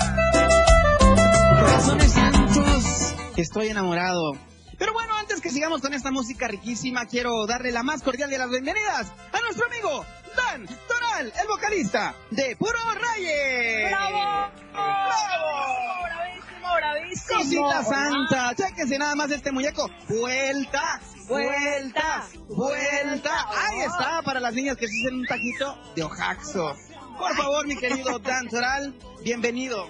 Corazones 1.56 2.12
santos, 2.12 3.16
estoy 3.36 3.70
enamorado. 3.70 4.34
Pero 4.82 4.94
bueno, 4.94 5.16
antes 5.16 5.42
que 5.42 5.52
sigamos 5.52 5.80
con 5.80 5.94
esta 5.94 6.10
música 6.10 6.48
riquísima, 6.48 7.06
quiero 7.06 7.46
darle 7.46 7.72
la 7.72 7.84
más 7.84 8.02
cordial 8.02 8.32
de 8.32 8.40
las 8.40 8.50
bienvenidas 8.50 9.14
a 9.32 9.40
nuestro 9.42 9.68
amigo 9.68 10.04
Dan 10.36 10.66
Toral, 10.88 11.32
el 11.40 11.48
vocalista 11.48 12.16
de 12.32 12.56
Puro 12.56 12.80
Reyes. 12.96 13.92
¡Bravo! 13.92 14.52
¡Bravo! 14.74 16.04
¡Bravísimo, 16.04 16.76
bravísimo! 16.76 17.38
Cosita 17.38 17.84
santa, 17.84 18.56
chéquense 18.56 18.98
nada 18.98 19.14
más 19.14 19.30
este 19.30 19.52
muñeco. 19.52 19.88
Vuelta, 20.10 21.00
vuelta, 21.28 22.28
vuelta. 22.48 23.50
Ahí 23.56 23.82
está, 23.82 24.24
para 24.24 24.40
las 24.40 24.56
niñas 24.56 24.78
que 24.78 24.88
se 24.88 24.94
hacen 25.00 25.20
un 25.20 25.28
taquito 25.28 25.78
de 25.96 26.04
ojaxo. 26.06 26.76
Por 27.20 27.38
favor, 27.38 27.68
mi 27.68 27.78
querido 27.78 28.18
Dan 28.18 28.50
Toral, 28.50 28.96
bienvenido. 29.24 29.88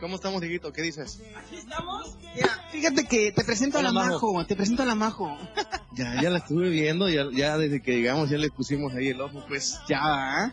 ¿Cómo 0.00 0.16
estamos, 0.16 0.40
Dieguito? 0.42 0.72
¿Qué 0.72 0.82
dices? 0.82 1.22
Aquí 1.34 1.56
estamos. 1.56 2.16
Fíjate 2.70 3.06
que 3.06 3.32
te 3.32 3.44
presento 3.44 3.78
a 3.78 3.82
la 3.82 3.92
Majo. 3.92 4.34
Majo, 4.34 4.46
te 4.46 4.54
presento 4.54 4.82
a 4.82 4.86
la 4.86 4.94
Majo. 4.94 5.36
Ya, 5.92 6.20
ya 6.20 6.28
la 6.28 6.38
estuve 6.38 6.68
viendo, 6.68 7.08
ya, 7.08 7.24
ya 7.32 7.56
desde 7.56 7.80
que 7.80 7.96
llegamos 7.96 8.28
ya 8.28 8.36
le 8.36 8.50
pusimos 8.50 8.92
ahí 8.94 9.08
el 9.08 9.20
ojo, 9.20 9.42
pues 9.48 9.80
Ya, 9.88 9.98
¿ah? 10.02 10.52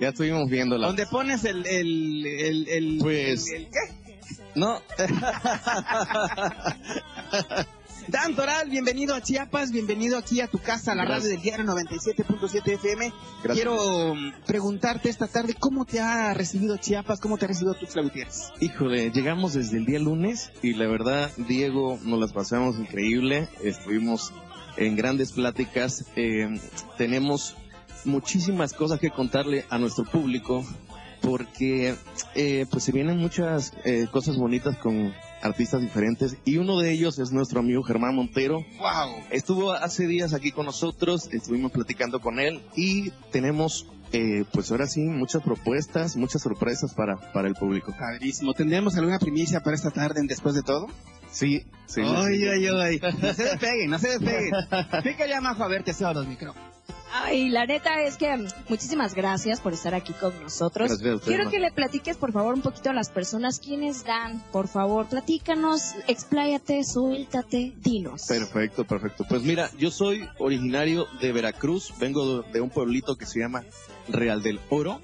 ya 0.00 0.10
estuvimos 0.10 0.48
viéndola. 0.48 0.86
¿Dónde 0.86 1.06
pones 1.06 1.44
el, 1.44 1.66
el, 1.66 2.24
el, 2.26 2.68
el, 2.68 2.98
Pues- 3.00 3.48
el- 3.50 3.64
el 3.64 3.70
qué? 3.70 4.06
No, 4.54 4.80
Dan 8.08 8.36
Toral, 8.36 8.70
bienvenido 8.70 9.16
a 9.16 9.20
Chiapas, 9.20 9.72
bienvenido 9.72 10.16
aquí 10.16 10.40
a 10.40 10.46
tu 10.46 10.58
casa, 10.58 10.92
a 10.92 10.94
la 10.94 11.04
Gracias. 11.04 11.24
radio 11.24 11.34
del 11.34 11.42
diario 11.42 11.66
97.7 11.66 12.72
FM. 12.74 13.12
Gracias. 13.42 13.54
Quiero 13.54 14.14
mm, 14.14 14.44
preguntarte 14.46 15.08
esta 15.08 15.26
tarde, 15.26 15.54
¿cómo 15.58 15.84
te 15.84 15.98
ha 16.00 16.32
recibido 16.32 16.76
Chiapas? 16.76 17.20
¿Cómo 17.20 17.36
te 17.36 17.46
ha 17.46 17.48
recibido 17.48 17.74
Tuxtla 17.74 18.02
Gutiérrez? 18.02 18.52
híjole, 18.60 19.10
llegamos 19.10 19.54
desde 19.54 19.78
el 19.78 19.86
día 19.86 19.98
lunes 19.98 20.52
y 20.62 20.74
la 20.74 20.86
verdad, 20.86 21.32
Diego, 21.36 21.98
nos 22.04 22.20
las 22.20 22.32
pasamos 22.32 22.78
increíble, 22.78 23.48
estuvimos 23.60 24.32
en 24.76 24.94
grandes 24.94 25.32
pláticas, 25.32 26.04
eh, 26.14 26.60
tenemos 26.96 27.56
muchísimas 28.04 28.72
cosas 28.72 29.00
que 29.00 29.10
contarle 29.10 29.64
a 29.68 29.78
nuestro 29.78 30.04
público 30.04 30.64
porque 31.22 31.96
eh, 32.36 32.66
pues 32.70 32.84
se 32.84 32.92
vienen 32.92 33.18
muchas 33.18 33.72
eh, 33.84 34.06
cosas 34.12 34.36
bonitas 34.36 34.76
con 34.76 35.12
artistas 35.42 35.80
diferentes 35.80 36.36
y 36.44 36.58
uno 36.58 36.78
de 36.78 36.92
ellos 36.92 37.18
es 37.18 37.32
nuestro 37.32 37.60
amigo 37.60 37.82
Germán 37.82 38.14
Montero. 38.14 38.64
¡Wow! 38.78 39.24
Estuvo 39.30 39.72
hace 39.72 40.06
días 40.06 40.34
aquí 40.34 40.52
con 40.52 40.66
nosotros, 40.66 41.28
estuvimos 41.32 41.72
platicando 41.72 42.20
con 42.20 42.38
él 42.40 42.62
y 42.76 43.10
tenemos 43.30 43.86
eh, 44.12 44.44
pues 44.52 44.70
ahora 44.70 44.86
sí 44.86 45.00
muchas 45.00 45.42
propuestas, 45.42 46.16
muchas 46.16 46.42
sorpresas 46.42 46.94
para, 46.94 47.16
para 47.32 47.48
el 47.48 47.54
público. 47.54 47.92
Padrísimo. 47.98 48.54
¿Tendremos 48.54 48.96
alguna 48.96 49.18
primicia 49.18 49.60
para 49.60 49.76
esta 49.76 49.90
tarde 49.90 50.20
en 50.20 50.26
Después 50.26 50.54
de 50.54 50.62
Todo? 50.62 50.86
Sí, 51.36 51.66
sí. 51.84 52.00
Ay, 52.00 52.48
ay, 52.48 52.66
ay. 52.66 53.00
No 53.20 53.34
se 53.34 53.44
despeguen, 53.44 53.90
no 53.90 53.98
se 53.98 54.18
despeguen. 54.18 54.52
Pica 55.04 55.26
ya, 55.26 55.42
Majo, 55.42 55.64
a 55.64 55.68
ver, 55.68 55.82
te 55.82 55.92
cedo 55.92 56.14
los 56.14 56.26
micrófonos. 56.26 56.66
Ay, 57.12 57.50
la 57.50 57.66
neta 57.66 58.00
es 58.00 58.16
que 58.16 58.34
mm, 58.34 58.46
muchísimas 58.70 59.14
gracias 59.14 59.60
por 59.60 59.74
estar 59.74 59.94
aquí 59.94 60.14
con 60.14 60.32
nosotros. 60.42 60.90
Usted, 60.90 61.18
Quiero 61.18 61.44
ma. 61.44 61.50
que 61.50 61.58
le 61.58 61.70
platiques, 61.72 62.16
por 62.16 62.32
favor, 62.32 62.54
un 62.54 62.62
poquito 62.62 62.88
a 62.88 62.94
las 62.94 63.10
personas 63.10 63.60
quiénes 63.60 64.04
dan. 64.04 64.42
Por 64.50 64.66
favor, 64.66 65.06
platícanos, 65.08 65.94
expláyate, 66.08 66.82
suéltate, 66.84 67.74
dinos. 67.82 68.24
Perfecto, 68.26 68.84
perfecto. 68.84 69.26
Pues 69.28 69.42
mira, 69.42 69.70
yo 69.78 69.90
soy 69.90 70.26
originario 70.38 71.06
de 71.20 71.32
Veracruz, 71.32 71.92
vengo 71.98 72.40
de 72.42 72.62
un 72.62 72.70
pueblito 72.70 73.16
que 73.16 73.26
se 73.26 73.40
llama 73.40 73.62
Real 74.08 74.42
del 74.42 74.58
Oro. 74.70 75.02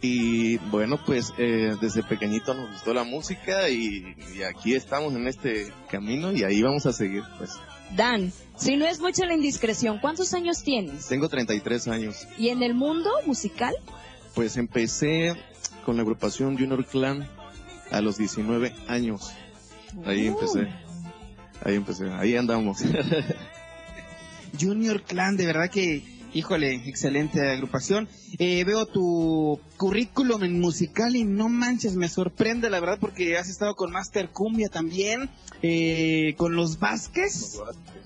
Y 0.00 0.58
bueno, 0.70 0.98
pues 1.04 1.32
eh, 1.38 1.74
desde 1.80 2.02
pequeñito 2.04 2.54
nos 2.54 2.70
gustó 2.70 2.94
la 2.94 3.02
música 3.04 3.68
y, 3.68 4.14
y 4.36 4.42
aquí 4.42 4.74
estamos 4.74 5.12
en 5.14 5.26
este 5.26 5.72
camino 5.90 6.32
y 6.32 6.44
ahí 6.44 6.62
vamos 6.62 6.86
a 6.86 6.92
seguir. 6.92 7.24
Pues 7.36 7.58
Dan, 7.96 8.32
si 8.56 8.76
no 8.76 8.86
es 8.86 9.00
mucha 9.00 9.26
la 9.26 9.34
indiscreción, 9.34 9.98
¿cuántos 9.98 10.34
años 10.34 10.62
tienes? 10.62 11.06
tengo 11.08 11.28
33 11.28 11.88
años. 11.88 12.28
¿Y 12.36 12.50
en 12.50 12.62
el 12.62 12.74
mundo 12.74 13.10
musical? 13.26 13.74
Pues 14.34 14.56
empecé 14.56 15.34
con 15.84 15.96
la 15.96 16.02
agrupación 16.02 16.58
Junior 16.58 16.84
Clan 16.84 17.28
a 17.90 18.00
los 18.00 18.18
19 18.18 18.74
años. 18.88 19.32
Ahí 20.04 20.26
empecé. 20.26 20.68
Ahí 21.64 21.74
empecé. 21.74 22.10
Ahí 22.12 22.36
andamos. 22.36 22.78
Junior 24.60 25.02
Clan, 25.02 25.36
de 25.36 25.46
verdad 25.46 25.70
que, 25.70 26.02
híjole, 26.34 26.74
excelente 26.86 27.50
agrupación. 27.50 28.08
Eh, 28.38 28.64
veo 28.64 28.86
tu 28.86 29.60
currículum 29.76 30.44
en 30.44 30.60
musical 30.60 31.16
y 31.16 31.24
no 31.24 31.48
manches, 31.48 31.94
me 31.96 32.08
sorprende 32.08 32.70
la 32.70 32.80
verdad 32.80 32.98
porque 33.00 33.36
has 33.36 33.48
estado 33.48 33.74
con 33.74 33.90
Master 33.92 34.30
Cumbia 34.30 34.68
también, 34.68 35.30
eh, 35.62 36.34
con 36.36 36.54
los 36.56 36.78
Vázquez. 36.78 37.58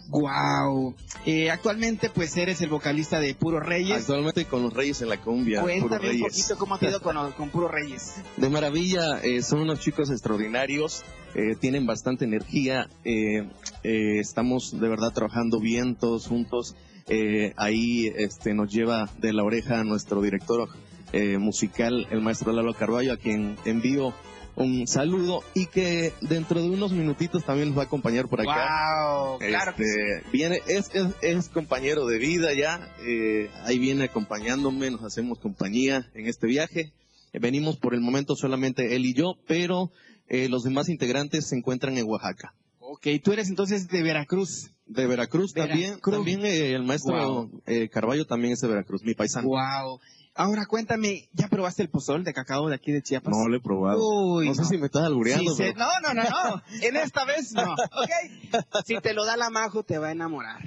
Wow. 0.09 0.95
Eh, 1.25 1.51
actualmente 1.51 2.11
pues 2.11 2.37
eres 2.37 2.61
el 2.61 2.69
vocalista 2.69 3.19
de 3.19 3.35
Puro 3.35 3.61
Reyes. 3.61 4.01
Actualmente 4.01 4.45
con 4.45 4.63
los 4.63 4.73
Reyes 4.73 5.01
en 5.01 5.09
la 5.09 5.21
cumbia. 5.21 5.61
Puro 5.61 5.73
Cuéntame 5.73 6.11
un 6.11 6.21
poquito 6.21 6.59
cómo 6.59 6.79
te 6.79 6.87
ha 6.87 6.91
ido 6.91 7.01
con, 7.01 7.33
con 7.33 7.49
Puro 7.49 7.69
Reyes. 7.69 8.15
De 8.37 8.51
maravilla, 8.51 9.21
eh, 9.23 9.43
son 9.43 9.61
unos 9.61 9.81
chicos 9.81 10.11
extraordinarios, 10.11 11.03
eh, 11.35 11.57
tienen 11.61 11.87
bastante 11.87 12.25
energía, 12.25 12.89
eh, 13.05 13.49
eh, 13.83 14.19
estamos 14.19 14.79
de 14.79 14.89
verdad 14.89 15.13
trabajando 15.13 15.61
bien 15.61 15.97
todos 15.97 16.27
juntos. 16.27 16.75
Eh, 17.09 17.53
ahí 17.57 18.07
este, 18.17 18.55
nos 18.55 18.73
lleva 18.73 19.11
de 19.19 19.33
la 19.33 19.43
oreja 19.43 19.83
nuestro 19.85 20.23
director 20.23 20.69
eh, 21.13 21.37
musical, 21.39 22.07
el 22.11 22.21
maestro 22.21 22.53
Lalo 22.53 22.75
Carballo, 22.75 23.13
a 23.13 23.17
quien 23.17 23.57
envío 23.65 24.15
un 24.55 24.87
saludo 24.87 25.41
y 25.55 25.67
que 25.67 26.13
dentro 26.21 26.61
de 26.61 26.69
unos 26.69 26.93
minutitos 26.93 27.43
también 27.43 27.69
nos 27.69 27.79
va 27.79 27.83
a 27.83 27.87
acompañar 27.87 28.29
por 28.29 28.41
acá. 28.41 28.55
Wow, 28.55 29.39
claro 29.39 29.75
que 29.75 29.83
Este, 29.83 30.31
viene, 30.31 30.61
es, 30.69 30.91
es, 30.95 31.07
es 31.23 31.49
compañero 31.49 32.07
de 32.07 32.19
vida 32.19 32.51
ya, 32.55 32.95
eh, 33.07 33.49
ahí 33.65 33.79
viene 33.79 34.05
acompañándome, 34.05 34.91
nos 34.91 35.03
hacemos 35.03 35.39
compañía 35.39 36.07
en 36.15 36.27
este 36.29 36.47
viaje. 36.47 36.93
Venimos 37.33 37.79
por 37.79 37.95
el 37.95 38.03
momento 38.03 38.37
solamente 38.37 38.95
él 38.95 39.07
y 39.07 39.15
yo, 39.15 39.37
pero 39.47 39.91
eh, 40.33 40.49
los 40.49 40.65
demás 40.65 40.89
integrantes 40.89 41.49
se 41.49 41.57
encuentran 41.57 41.97
en 41.97 42.09
Oaxaca. 42.09 42.55
Ok, 42.81 43.07
tú 43.23 43.33
eres 43.33 43.49
entonces 43.49 43.87
de 43.89 44.03
Veracruz. 44.03 44.71
De 44.87 45.07
Veracruz, 45.07 45.53
también, 45.55 45.91
Veracruz. 45.91 46.15
también 46.17 46.45
eh, 46.45 46.73
el 46.75 46.83
maestro 46.85 47.15
Wow. 47.15 47.63
eh, 47.67 47.89
Carballo 47.89 48.27
también 48.27 48.53
es 48.55 48.61
de 48.61 48.69
Veracruz, 48.69 49.03
mi 49.05 49.15
paisano. 49.15 49.47
Wow. 49.49 50.01
Ahora 50.35 50.65
cuéntame, 50.67 51.29
¿ya 51.35 51.49
probaste 51.49 51.83
el 51.83 51.91
pozol 51.91 52.25
de 52.25 52.33
cacao 52.33 52.69
de 52.69 52.75
aquí 52.75 52.91
de 52.91 53.03
Chiapas? 53.03 53.35
No 53.37 53.49
lo 53.49 53.57
he 53.57 53.61
probado. 53.61 53.99
Uy, 54.03 54.49
no 54.49 54.55
sé 54.55 54.65
si 54.65 54.79
me 54.79 54.87
estás 54.87 55.03
albureando, 55.05 55.51
Sí, 55.55 55.63
sí. 55.65 55.73
pero- 55.75 55.79
No, 55.79 55.91
no, 56.03 56.15
no, 56.15 56.23
no. 56.23 56.63
En 56.83 56.97
esta 56.97 57.25
vez 57.27 57.53
no. 57.53 57.73
Ok. 57.75 58.83
Si 58.87 58.99
te 59.01 59.13
lo 59.15 59.25
da 59.27 59.37
la 59.37 59.51
Majo, 59.51 59.83
te 59.85 59.99
va 59.99 60.09
a 60.09 60.13
enamorar. 60.13 60.59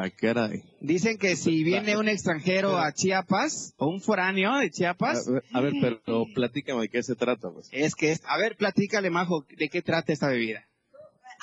Ah, 0.00 0.10
caray. 0.10 0.62
Dicen 0.80 1.18
que 1.18 1.34
si 1.34 1.64
viene 1.64 1.96
un 1.96 2.08
extranjero 2.08 2.78
a 2.78 2.92
Chiapas, 2.92 3.74
o 3.78 3.86
un 3.88 4.00
foráneo 4.00 4.56
de 4.58 4.70
Chiapas, 4.70 5.26
A 5.26 5.30
ver, 5.32 5.42
a 5.52 5.60
ver, 5.60 5.72
pero 5.80 6.24
platícame 6.34 6.82
de 6.82 6.88
qué 6.88 7.02
se 7.02 7.16
trata, 7.16 7.50
pues. 7.50 7.68
es 7.72 7.94
que, 7.96 8.12
es- 8.12 8.22
a 8.26 8.38
ver, 8.38 8.56
platícale, 8.56 9.10
Majo, 9.10 9.44
¿de 9.56 9.68
qué 9.68 9.82
trata 9.82 10.12
esta 10.12 10.28
bebida? 10.28 10.64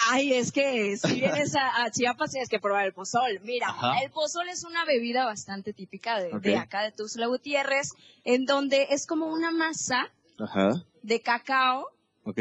Ay, 0.09 0.33
es 0.33 0.51
que 0.51 0.95
si 0.97 1.15
vienes 1.21 1.55
a, 1.55 1.83
a 1.83 1.91
Chiapas 1.91 2.31
tienes 2.31 2.49
que 2.49 2.59
probar 2.59 2.85
el 2.85 2.93
pozol. 2.93 3.39
Mira, 3.43 3.67
Ajá. 3.69 4.01
el 4.03 4.11
pozol 4.11 4.47
es 4.49 4.63
una 4.63 4.83
bebida 4.85 5.25
bastante 5.25 5.73
típica 5.73 6.19
de, 6.21 6.37
de 6.39 6.57
acá 6.57 6.83
de 6.83 6.91
Tuxtla 6.91 7.27
Gutiérrez, 7.27 7.91
en 8.25 8.45
donde 8.45 8.87
es 8.91 9.05
como 9.07 9.27
una 9.27 9.51
masa 9.51 10.11
Ajá, 10.39 10.83
de 11.01 11.21
cacao 11.21 11.87
ok. 12.23 12.39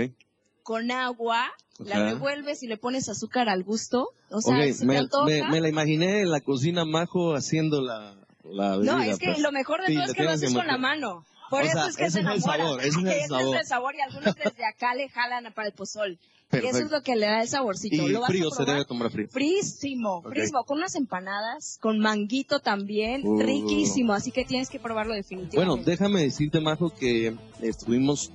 Con 0.64 0.90
agua, 0.90 1.46
la 1.78 2.02
revuelves 2.04 2.62
y 2.64 2.66
le 2.66 2.76
pones 2.76 3.08
azúcar 3.08 3.48
al 3.48 3.62
gusto. 3.62 4.08
O 4.30 4.40
sea, 4.40 4.56
Ok, 4.58 4.72
se 4.72 4.84
me, 4.86 5.00
me- 5.26 5.48
me 5.48 5.60
la 5.60 5.68
imaginé 5.68 6.22
en 6.22 6.30
la 6.30 6.40
cocina 6.40 6.84
Majo 6.84 7.34
haciendo 7.34 7.80
la, 7.82 8.16
la 8.44 8.70
No, 8.70 8.78
bebida, 8.96 9.06
es 9.06 9.18
que 9.18 9.26
pues. 9.26 9.38
lo 9.38 9.52
mejor 9.52 9.80
de 9.82 9.86
Sí, 9.88 9.94
todo 9.94 10.04
es 10.04 10.12
que 10.14 10.22
lo 10.24 10.30
haces 10.32 10.52
con 10.54 10.66
la 10.66 10.78
mano. 10.78 11.24
Por 11.50 11.62
O 11.62 11.66
eso 11.66 11.72
sea, 11.74 11.86
es 11.88 11.96
que 11.96 12.04
ese 12.06 12.22
se 12.22 12.28
es 12.28 12.34
el 12.34 12.42
sabor, 12.42 12.80
ese 12.80 12.88
es 12.88 12.96
el 12.96 13.06
ese 13.08 13.28
sabor. 13.28 13.54
es 13.54 13.60
el 13.60 13.66
sabor 13.66 13.94
y 13.94 14.00
algunos 14.00 14.34
desde 14.34 14.64
acá 14.64 14.94
le 14.94 15.08
jalan 15.10 15.52
para 15.54 15.68
el 15.68 15.74
pozol. 15.74 16.18
Y 16.52 16.56
eso 16.58 16.66
es 16.66 16.72
Perfecto. 16.72 16.96
lo 16.96 17.02
que 17.02 17.16
le 17.16 17.26
da 17.26 17.42
el 17.42 17.48
saborcito. 17.48 17.96
Y 18.08 18.12
¿Lo 18.12 18.20
vas 18.20 18.30
a 18.30 18.32
frío 18.32 18.48
se 18.50 18.56
probar? 18.56 18.74
debe 18.74 18.84
tomar 18.86 19.10
frío. 19.10 19.28
Frísimo, 19.30 20.18
Ok. 20.18 20.28
frísimo, 20.30 20.64
con 20.64 20.78
unas 20.78 20.94
empanadas, 20.94 21.78
con 21.80 21.98
manguito 21.98 22.60
también, 22.60 23.22
Uh. 23.26 23.40
riquísimo, 23.40 24.12
así 24.14 24.30
que 24.30 24.44
tienes 24.44 24.70
que 24.70 24.78
probarlo 24.80 25.14
definitivamente. 25.14 25.56
Bueno, 25.56 25.84
déjame 25.84 26.22
decirte, 26.22 26.60
Majo, 26.60 26.90
que 26.90 27.34
estuvimos 27.60 28.30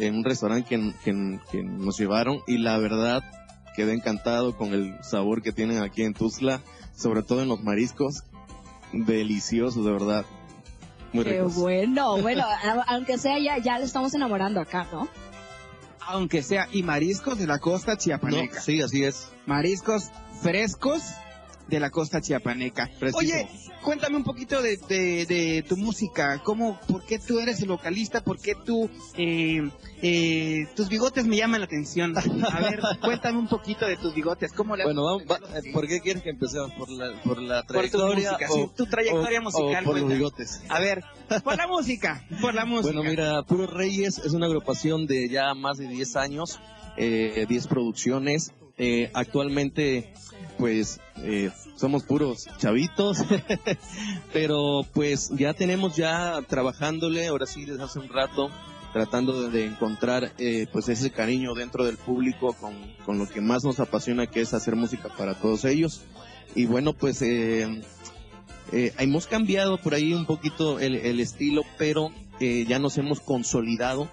en 0.00 0.16
un 0.16 0.24
restaurante 0.24 0.68
que, 0.68 0.92
que- 1.04 1.40
que 1.50 1.62
nos 1.62 1.98
llevaron 1.98 2.40
y 2.46 2.58
la 2.58 2.76
verdad 2.78 3.22
quedé 3.74 3.92
encantado 3.94 4.56
con 4.56 4.72
el 4.72 4.94
sabor 5.02 5.42
que 5.42 5.52
tienen 5.52 5.82
aquí 5.82 6.02
en 6.02 6.14
Tuzla, 6.14 6.60
sobre 6.96 7.22
todo 7.22 7.42
en 7.42 7.48
los 7.48 7.62
mariscos. 7.62 8.22
Deliciosos, 8.92 9.84
de 9.84 9.90
verdad. 9.92 10.24
Muy 11.12 11.24
Qué 11.24 11.32
ricos. 11.32 11.54
bueno, 11.56 12.16
bueno, 12.22 12.44
aunque 12.86 13.18
sea 13.18 13.38
ya, 13.38 13.58
ya 13.58 13.78
le 13.78 13.84
estamos 13.84 14.14
enamorando 14.14 14.60
acá, 14.60 14.86
¿no? 14.92 15.08
Aunque 16.08 16.42
sea, 16.42 16.68
y 16.72 16.82
mariscos 16.84 17.36
de 17.38 17.46
la 17.48 17.58
costa 17.58 17.96
chiapaneca. 17.96 18.54
No, 18.56 18.60
sí, 18.62 18.80
así 18.80 19.02
es. 19.04 19.28
Mariscos 19.44 20.10
frescos 20.40 21.02
de 21.68 21.80
la 21.80 21.90
costa 21.90 22.20
chiapaneca. 22.20 22.90
Oye, 23.14 23.48
cuéntame 23.82 24.16
un 24.16 24.24
poquito 24.24 24.62
de, 24.62 24.76
de- 24.88 25.26
de 25.26 25.64
tu 25.68 25.76
música. 25.76 26.40
¿Cómo, 26.44 26.78
¿Por 26.86 27.04
qué 27.04 27.18
tú 27.18 27.40
eres 27.40 27.60
el 27.60 27.68
vocalista? 27.68 28.20
¿Por 28.22 28.38
qué 28.38 28.54
tú, 28.54 28.88
eh, 29.16 29.68
eh, 30.02 30.68
tus 30.76 30.88
bigotes 30.88 31.26
me 31.26 31.36
llaman 31.36 31.60
la 31.60 31.66
atención? 31.66 32.14
A 32.16 32.60
ver, 32.60 32.80
cuéntame 33.02 33.38
un 33.38 33.48
poquito 33.48 33.86
de 33.86 33.96
tus 33.96 34.14
bigotes. 34.14 34.52
¿Cómo 34.52 34.76
le 34.76 34.84
Bueno, 34.84 35.04
vamos, 35.04 35.24
va- 35.30 35.40
¿por 35.72 35.88
qué 35.88 36.00
quieres 36.00 36.22
que 36.22 36.30
empecemos? 36.30 36.70
¿Por 36.72 36.88
la, 36.90 37.20
por 37.22 37.42
la 37.42 37.62
Por 37.64 37.88
tu 37.88 37.98
trayectoria? 37.98 38.32
música, 38.32 38.46
o- 38.50 38.54
sí, 38.54 38.70
tu 38.76 38.86
trayectoria 38.86 39.40
o- 39.40 39.42
musical, 39.42 39.84
o 39.84 39.86
por 39.86 39.98
los 40.00 40.08
bigotes. 40.08 40.60
A 40.68 40.78
ver, 40.80 41.02
por 41.42 41.56
la 41.56 41.66
música, 41.66 42.24
por 42.40 42.54
la 42.54 42.64
música. 42.64 42.92
Bueno, 42.94 43.08
mira, 43.10 43.42
Puro 43.42 43.66
Reyes 43.66 44.18
es 44.18 44.32
una 44.32 44.46
agrupación 44.46 45.06
de 45.06 45.28
ya 45.28 45.52
más 45.54 45.78
de 45.78 45.88
10 45.88 46.14
años, 46.16 46.60
eh, 46.96 47.44
10 47.48 47.66
producciones. 47.66 48.52
Eh, 48.78 49.10
actualmente, 49.14 50.12
pues, 50.58 51.00
eh, 51.18 51.50
somos 51.76 52.04
puros 52.04 52.46
chavitos, 52.58 53.18
pero 54.32 54.86
pues 54.92 55.30
ya 55.36 55.54
tenemos 55.54 55.96
ya 55.96 56.40
trabajándole, 56.48 57.26
ahora 57.26 57.46
sí, 57.46 57.64
desde 57.64 57.82
hace 57.82 57.98
un 57.98 58.08
rato, 58.08 58.50
tratando 58.92 59.50
de, 59.50 59.66
encontrar 59.66 60.32
eh, 60.38 60.66
pues 60.72 60.88
ese 60.88 61.10
cariño 61.10 61.54
dentro 61.54 61.84
del 61.84 61.96
público 61.96 62.54
con, 62.54 62.74
con 63.04 63.18
lo 63.18 63.28
que 63.28 63.40
más 63.40 63.64
nos 63.64 63.80
apasiona, 63.80 64.26
que 64.26 64.40
es 64.40 64.54
hacer 64.54 64.76
música 64.76 65.08
para 65.16 65.34
todos 65.34 65.64
ellos. 65.64 66.02
Y 66.54 66.66
bueno, 66.66 66.92
pues... 66.92 67.22
eh, 67.22 67.82
eh, 68.72 68.92
hemos 68.98 69.26
cambiado 69.26 69.78
por 69.78 69.94
ahí 69.94 70.12
un 70.12 70.26
poquito 70.26 70.80
el, 70.80 70.96
el 70.96 71.20
estilo, 71.20 71.62
pero 71.78 72.10
eh, 72.40 72.64
ya 72.68 72.78
nos 72.78 72.98
hemos 72.98 73.20
consolidado 73.20 74.10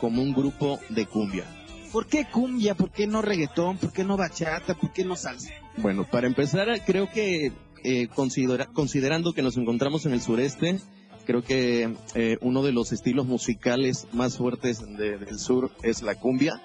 como 0.00 0.22
un 0.22 0.34
grupo 0.34 0.78
de 0.90 1.06
cumbia. 1.06 1.44
¿Por 1.92 2.06
qué 2.06 2.26
cumbia? 2.30 2.74
¿Por 2.74 2.90
qué 2.90 3.06
no 3.06 3.22
reggaetón? 3.22 3.78
¿Por 3.78 3.92
qué 3.92 4.04
no 4.04 4.18
bachata? 4.18 4.74
¿Por 4.74 4.92
qué 4.92 5.04
no 5.04 5.16
salsa? 5.16 5.50
Bueno, 5.78 6.04
para 6.04 6.26
empezar, 6.26 6.68
creo 6.86 7.10
que 7.10 7.52
eh, 7.84 8.08
considera- 8.14 8.66
considerando 8.66 9.32
que 9.32 9.42
nos 9.42 9.56
encontramos 9.56 10.06
en 10.06 10.12
el 10.12 10.20
sureste, 10.20 10.80
creo 11.26 11.42
que 11.42 11.94
eh, 12.14 12.38
uno 12.40 12.62
de 12.62 12.72
los 12.72 12.92
estilos 12.92 13.26
musicales 13.26 14.06
más 14.12 14.36
fuertes 14.38 14.80
de- 14.96 15.18
del 15.18 15.38
sur 15.38 15.70
es 15.82 16.02
la 16.02 16.14
cumbia. 16.14 16.60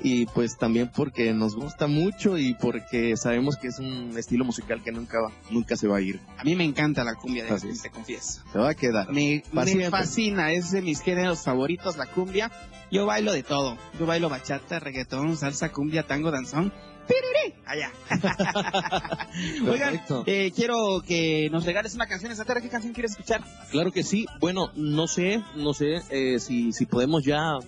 Y 0.00 0.26
pues 0.26 0.56
también 0.56 0.92
porque 0.94 1.32
nos 1.32 1.56
gusta 1.56 1.88
mucho 1.88 2.38
y 2.38 2.54
porque 2.54 3.16
sabemos 3.16 3.56
que 3.56 3.66
es 3.66 3.80
un 3.80 4.16
estilo 4.16 4.44
musical 4.44 4.80
que 4.84 4.92
nunca, 4.92 5.18
nunca 5.50 5.76
se 5.76 5.88
va 5.88 5.96
a 5.96 6.00
ir. 6.00 6.20
A 6.36 6.44
mí 6.44 6.54
me 6.54 6.62
encanta 6.62 7.02
la 7.02 7.16
cumbia, 7.16 7.42
de 7.44 7.50
Así 7.50 7.66
te 7.82 7.90
confieso. 7.90 8.42
Se 8.52 8.58
va 8.60 8.68
a 8.70 8.74
quedar. 8.74 9.12
Me, 9.12 9.42
fascina, 9.90 10.52
es 10.52 10.70
de 10.70 10.82
mis 10.82 11.00
géneros 11.00 11.40
favoritos, 11.42 11.96
la 11.96 12.06
cumbia. 12.06 12.52
Yo 12.92 13.06
bailo 13.06 13.32
de 13.32 13.42
todo. 13.42 13.76
Yo 13.98 14.06
bailo 14.06 14.28
bachata, 14.28 14.78
reggaetón, 14.78 15.36
salsa, 15.36 15.72
cumbia, 15.72 16.04
tango, 16.06 16.30
danzón. 16.30 16.72
¡Piriri! 17.08 17.54
Allá. 17.66 17.90
Oigan, 19.70 19.90
Perfecto. 19.92 20.22
eh, 20.26 20.52
quiero 20.54 21.02
que 21.06 21.48
nos 21.50 21.64
regales 21.64 21.94
una 21.94 22.06
canción 22.06 22.30
esta 22.32 22.44
tarde. 22.44 22.62
¿Qué 22.62 22.68
canción 22.68 22.92
quieres 22.92 23.12
escuchar? 23.12 23.42
Claro 23.70 23.90
que 23.92 24.02
sí. 24.02 24.26
Bueno, 24.40 24.70
no 24.76 25.06
sé, 25.06 25.42
no 25.56 25.72
sé 25.74 26.02
eh, 26.10 26.38
si, 26.40 26.72
si 26.72 26.86
podemos 26.86 27.24
ya 27.24 27.58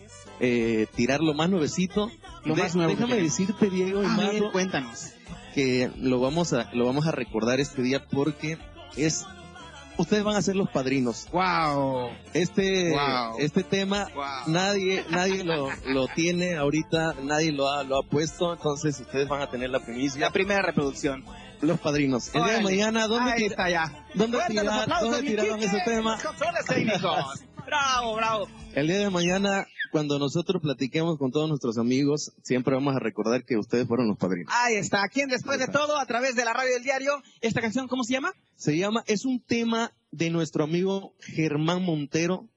eh, 0.41 0.87
tirar 0.95 1.21
lo 1.21 1.35
más 1.35 1.49
nuevecito. 1.51 2.11
Lo 2.45 2.55
De- 2.55 2.63
más 2.63 2.75
nuevo 2.77 2.93
Déjame 2.93 3.17
decirte, 3.17 3.69
Diego 3.71 4.03
y 4.03 4.07
A 4.07 4.17
ver, 4.17 4.27
Marlo, 4.27 4.53
cuéntanos. 4.53 5.13
que 5.55 5.91
lo 5.99 6.21
vamos 6.21 6.53
a 6.53 6.71
lo 6.73 6.87
vamos 6.87 7.07
a 7.07 7.13
recordar 7.13 7.61
este 7.61 7.83
día 7.83 8.05
porque 8.07 8.57
es 8.97 9.25
ustedes 10.01 10.25
van 10.25 10.37
a 10.37 10.43
ser 10.43 10.57
los 10.57 10.69
padrinos. 10.71 11.27
Wow. 11.33 12.11
Este 12.33 12.91
Wow. 12.91 13.37
este 13.39 13.63
tema 13.63 14.09
nadie 14.47 15.05
nadie 15.11 15.45
lo, 15.45 15.69
lo 15.87 16.09
tiene 16.09 16.57
ahorita, 16.57 17.15
nadie 17.23 17.53
lo 17.53 17.69
ha 17.71 17.83
lo 17.85 17.99
ha 17.99 18.03
puesto, 18.03 18.53
entonces 18.53 18.99
ustedes 19.01 19.29
van 19.29 19.43
a 19.43 19.51
tener 19.51 19.71
la 19.71 19.81
primicia. 19.81 20.21
La 20.21 20.31
primera 20.31 20.63
reproducción. 20.63 21.25
Los 21.61 21.79
padrinos. 21.79 22.35
El 22.35 22.43
día 22.45 22.55
de 22.55 22.63
mañana, 22.63 23.07
¿dónde, 23.07 23.33
Ahí 23.33 23.45
está 23.45 23.69
ya. 23.69 24.07
¿dónde, 24.15 24.39
Fuerte 24.39 24.55
los 24.55 24.63
tira- 24.65 24.83
aplausos, 24.83 25.11
dónde 25.11 25.31
tiraron 25.31 25.63
ese 25.63 25.81
tema? 25.85 26.13
los 26.15 26.23
controles 26.25 26.65
técnicos. 26.65 27.45
bravo, 27.67 28.15
bravo. 28.17 28.49
El 28.73 28.87
día 28.87 28.99
de 29.01 29.11
mañana, 29.11 29.67
cuando 29.91 30.19
nosotros 30.19 30.63
platiquemos 30.63 31.19
con 31.19 31.31
todos 31.31 31.49
nuestros 31.49 31.79
amigos, 31.79 32.33
siempre 32.43 32.75
vamos 32.75 32.95
a 32.97 32.99
recordar 32.99 33.45
que 33.45 33.57
ustedes 33.57 33.87
fueron 33.87 34.09
los 34.09 34.17
padrinos. 34.19 34.53
Ahí 34.57 34.75
está. 34.77 35.09
¿Quién 35.09 35.29
después 35.29 35.59
de 35.59 35.67
todo, 35.69 35.99
a 35.99 36.07
través 36.07 36.35
de 36.37 36.45
la 36.45 36.53
radio 36.53 36.73
del 36.75 36.83
diario, 36.83 37.13
esta 37.41 37.61
canción, 37.61 37.89
¿cómo 37.89 38.05
se 38.05 38.13
llama? 38.15 38.33
Se 38.57 38.77
llama, 38.77 39.03
es 39.07 39.25
un 39.25 39.41
tema 39.41 39.93
de 40.11 40.31
nuestro 40.31 40.65
amigo 40.65 41.15
Germán 41.21 41.83
Montero, 41.83 42.49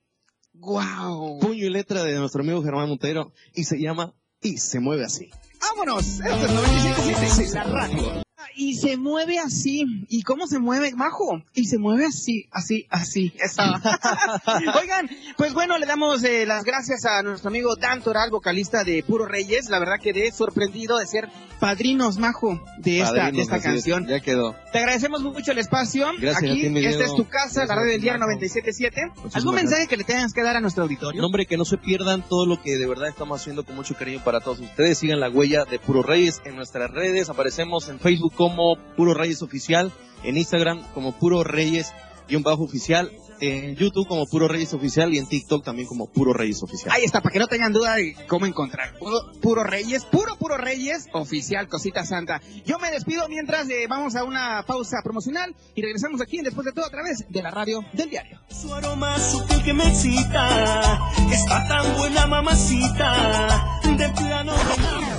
Wow. 0.55 1.39
puño 1.39 1.65
y 1.65 1.69
letra 1.69 2.03
de 2.03 2.13
nuestro 2.15 2.41
amigo 2.41 2.61
Germán 2.63 2.87
Montero, 2.89 3.33
y 3.53 3.63
se 3.63 3.79
llama 3.79 4.13
Y 4.41 4.57
se 4.57 4.79
mueve 4.79 5.05
así. 5.05 5.29
¡Vámonos! 5.59 6.19
Esto 6.19 6.45
es 6.45 6.51
95.7, 6.51 7.53
la 7.53 7.63
radio. 7.63 8.23
Y 8.55 8.75
se 8.75 8.97
mueve 8.97 9.39
así. 9.39 10.05
¿Y 10.09 10.23
cómo 10.23 10.47
se 10.47 10.59
mueve, 10.59 10.93
Majo? 10.93 11.41
Y 11.53 11.65
se 11.65 11.77
mueve 11.77 12.05
así, 12.05 12.47
así, 12.51 12.85
así. 12.89 13.33
Eso. 13.39 13.61
Oigan, 14.81 15.09
pues 15.37 15.53
bueno, 15.53 15.77
le 15.77 15.85
damos 15.85 16.23
eh, 16.23 16.45
las 16.45 16.63
gracias 16.63 17.05
a 17.05 17.23
nuestro 17.23 17.49
amigo 17.49 17.75
Dan 17.75 18.01
Toral, 18.01 18.29
vocalista 18.31 18.83
de 18.83 19.03
Puro 19.03 19.25
Reyes. 19.25 19.69
La 19.69 19.79
verdad 19.79 19.95
quedé 20.01 20.31
sorprendido 20.31 20.97
de 20.97 21.07
ser 21.07 21.29
padrinos, 21.59 22.17
Majo, 22.17 22.61
de 22.79 22.99
esta, 22.99 23.15
Padrinos, 23.15 23.35
de 23.35 23.41
esta 23.41 23.55
así 23.55 23.67
es, 23.67 23.73
canción. 23.73 24.07
Ya 24.07 24.19
quedó. 24.19 24.55
Te 24.71 24.79
agradecemos 24.79 25.21
mucho 25.21 25.51
el 25.51 25.59
espacio. 25.59 26.07
Gracias 26.19 26.51
Aquí, 26.51 26.67
a 26.67 26.73
ti, 26.73 26.85
esta 26.85 27.05
es 27.05 27.15
tu 27.15 27.27
casa, 27.27 27.61
la 27.61 27.75
Gracias 27.75 28.01
radio 28.01 28.11
a 28.11 28.13
del 28.13 28.19
Majo. 28.19 28.31
97.7. 28.33 29.07
Muchísimas 29.07 29.35
¿Algún 29.35 29.55
mensaje 29.55 29.87
que 29.87 29.97
le 29.97 30.03
tengas 30.03 30.33
que 30.33 30.43
dar 30.43 30.57
a 30.57 30.61
nuestro 30.61 30.83
auditorio? 30.83 31.21
No, 31.21 31.27
hombre, 31.27 31.45
que 31.45 31.57
no 31.57 31.65
se 31.65 31.77
pierdan 31.77 32.21
todo 32.21 32.45
lo 32.45 32.61
que 32.61 32.77
de 32.77 32.85
verdad 32.85 33.07
estamos 33.07 33.39
haciendo 33.39 33.63
con 33.63 33.75
mucho 33.75 33.95
cariño 33.95 34.21
para 34.23 34.41
todos 34.41 34.59
ustedes. 34.59 34.97
Sigan 34.97 35.19
la 35.19 35.29
huella 35.29 35.65
de 35.65 35.79
Puro 35.79 36.03
Reyes 36.03 36.41
en 36.45 36.55
nuestras 36.55 36.91
redes. 36.91 37.29
Aparecemos 37.29 37.87
en 37.89 37.99
Facebook 37.99 38.33
como 38.43 38.75
Puro 38.97 39.13
Reyes 39.13 39.41
Oficial, 39.41 39.93
en 40.23 40.35
Instagram 40.35 40.83
como 40.93 41.13
Puro 41.13 41.45
Reyes 41.45 41.93
guion 42.27 42.43
bajo 42.43 42.63
oficial, 42.63 43.11
en 43.39 43.75
YouTube 43.75 44.07
como 44.07 44.25
Puro 44.25 44.47
Reyes 44.47 44.73
Oficial 44.73 45.13
y 45.13 45.17
en 45.17 45.27
TikTok 45.27 45.63
también 45.63 45.87
como 45.87 46.07
Puro 46.07 46.33
Reyes 46.33 46.61
Oficial. 46.63 46.93
Ahí 46.93 47.03
está, 47.03 47.21
para 47.21 47.33
que 47.33 47.39
no 47.39 47.47
tengan 47.47 47.73
duda 47.73 47.95
de 47.95 48.15
cómo 48.27 48.45
encontrar. 48.45 48.97
Puro, 48.97 49.17
puro 49.41 49.63
Reyes, 49.63 50.05
puro, 50.05 50.37
puro 50.37 50.57
Reyes, 50.57 51.07
oficial, 51.13 51.67
cosita 51.67 52.05
santa. 52.05 52.41
Yo 52.65 52.79
me 52.79 52.91
despido 52.91 53.27
mientras 53.27 53.69
eh, 53.69 53.85
vamos 53.89 54.15
a 54.15 54.23
una 54.23 54.63
pausa 54.65 54.97
promocional 55.03 55.55
y 55.75 55.81
regresamos 55.81 56.21
aquí 56.21 56.39
en 56.39 56.45
después 56.45 56.65
de 56.65 56.71
todo 56.71 56.85
a 56.85 56.89
través 56.89 57.25
de 57.29 57.41
la 57.41 57.51
radio 57.51 57.83
del 57.93 58.09
diario. 58.09 58.39
Su 58.49 58.73
aroma 58.73 59.17
sutil 59.19 59.63
que 59.63 59.73
me 59.73 59.87
excita, 59.87 60.99
está 61.31 61.67
tan 61.67 61.97
buena 61.97 62.27
mamacita, 62.27 63.81
de 63.97 64.09
plano 64.09 64.53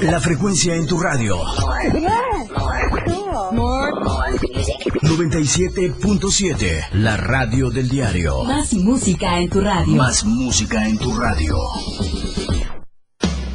La 0.01 0.21
frecuencia 0.21 0.75
en 0.75 0.87
tu 0.87 0.99
radio. 0.99 1.39
97.7. 4.05 6.91
La 6.93 7.17
radio 7.17 7.71
del 7.71 7.89
diario. 7.89 8.45
Más 8.45 8.75
música 8.75 9.41
en 9.41 9.49
tu 9.49 9.61
radio. 9.61 9.95
Más 9.95 10.25
música 10.25 10.87
en 10.87 10.99
tu 10.99 11.17
radio. 11.17 11.57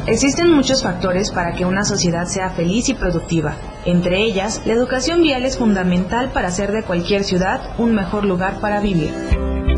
Existen 0.06 0.52
muchos 0.52 0.82
factores 0.82 1.32
para 1.32 1.54
que 1.54 1.64
una 1.64 1.82
sociedad 1.82 2.26
sea 2.26 2.50
feliz 2.50 2.90
y 2.90 2.94
productiva. 2.94 3.56
Entre 3.86 4.22
ellas, 4.22 4.62
la 4.66 4.74
educación 4.74 5.22
vial 5.22 5.44
es 5.44 5.58
fundamental 5.58 6.30
para 6.30 6.48
hacer 6.48 6.70
de 6.70 6.84
cualquier 6.84 7.24
ciudad 7.24 7.74
un 7.78 7.94
mejor 7.94 8.24
lugar 8.24 8.60
para 8.60 8.80
vivir. 8.80 9.10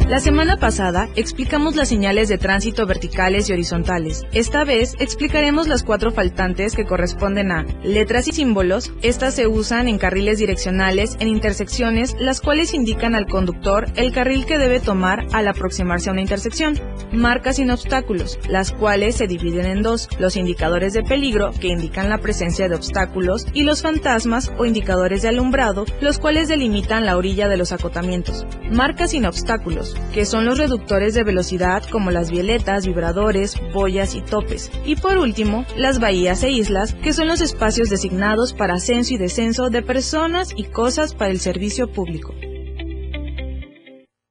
La 0.09 0.21
semana 0.21 0.57
pasada 0.57 1.09
explicamos 1.17 1.75
las 1.75 1.89
señales 1.89 2.29
de 2.29 2.39
tránsito 2.39 2.87
verticales 2.87 3.49
y 3.49 3.53
horizontales. 3.53 4.23
Esta 4.31 4.63
vez 4.63 4.95
explicaremos 5.01 5.67
las 5.67 5.83
cuatro 5.83 6.13
faltantes 6.13 6.77
que 6.77 6.85
corresponden 6.85 7.51
a 7.51 7.67
letras 7.83 8.29
y 8.29 8.33
símbolos. 8.33 8.93
Estas 9.03 9.35
se 9.35 9.49
usan 9.49 9.89
en 9.89 9.99
carriles 9.99 10.39
direccionales 10.39 11.17
en 11.19 11.27
intersecciones, 11.27 12.15
las 12.21 12.41
cuales 12.41 12.73
indican 12.73 13.17
al 13.17 13.27
conductor 13.27 13.87
el 13.97 14.13
carril 14.13 14.47
que 14.47 14.59
debe 14.59 14.79
tomar 14.79 15.27
al 15.33 15.49
aproximarse 15.49 16.09
a 16.09 16.13
una 16.13 16.21
intersección. 16.21 16.79
Marcas 17.11 17.57
sin 17.57 17.73
obstáculos, 17.73 18.39
las 18.49 18.71
cuales 18.71 19.17
se 19.17 19.27
dividen 19.27 19.67
en 19.67 19.83
dos, 19.83 20.09
los 20.21 20.37
indicadores 20.37 20.93
de 20.93 21.03
peligro, 21.03 21.51
que 21.51 21.67
indican 21.67 22.11
la 22.11 22.19
presencia 22.19 22.69
de 22.69 22.77
obstáculos, 22.77 23.45
y 23.55 23.65
los 23.65 23.83
fantasmas 23.83 24.53
o 24.57 24.67
indicadores 24.67 25.23
de 25.23 25.31
alumbrado, 25.31 25.85
los 26.01 26.21
cuales 26.21 26.47
delimitan 26.47 27.07
la 27.07 27.17
orilla 27.17 27.49
de 27.49 27.57
los 27.57 27.73
acotamientos. 27.73 28.47
Marcas 28.71 29.11
sin 29.11 29.27
obstáculos, 29.27 29.96
que 30.13 30.25
son 30.25 30.45
los 30.45 30.59
reductores 30.59 31.15
de 31.15 31.25
velocidad 31.25 31.83
como 31.91 32.11
las 32.11 32.31
violetas, 32.31 32.87
vibradores, 32.87 33.57
boyas 33.73 34.15
y 34.15 34.23
topes. 34.23 34.71
Y 34.85 34.97
por 34.97 35.19
último, 35.19 35.67
las 35.77 36.01
bahías 36.01 36.43
e 36.43 36.51
islas, 36.51 36.95
que 36.95 37.13
son 37.13 37.29
los 37.29 37.41
espacios 37.41 37.89
designados 37.89 38.53
para 38.53 38.75
ascenso 38.75 39.15
y 39.15 39.19
descenso 39.19 39.69
de 39.71 39.83
personas 39.83 40.51
y 40.57 40.65
cosas 40.65 41.15
para 41.15 41.31
el 41.31 41.41
servicio 41.41 41.91
público. 41.93 42.35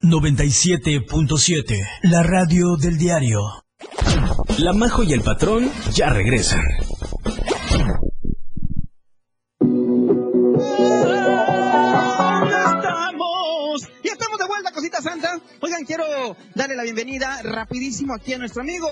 97.7, 0.01 1.80
la 2.04 2.21
radio 2.21 2.75
del 2.78 2.97
diario. 2.97 3.39
La 4.60 4.73
Majo 4.73 5.04
y 5.04 5.13
el 5.13 5.21
patrón 5.21 5.69
ya 5.93 6.10
regresan. 6.10 6.62
Quiero 15.86 16.36
darle 16.56 16.76
la 16.76 16.84
bienvenida 16.84 17.41
rapidísimo 17.43 18.15
aquí 18.15 18.34
a 18.34 18.38
nuestro 18.38 18.62
amigo 18.63 18.91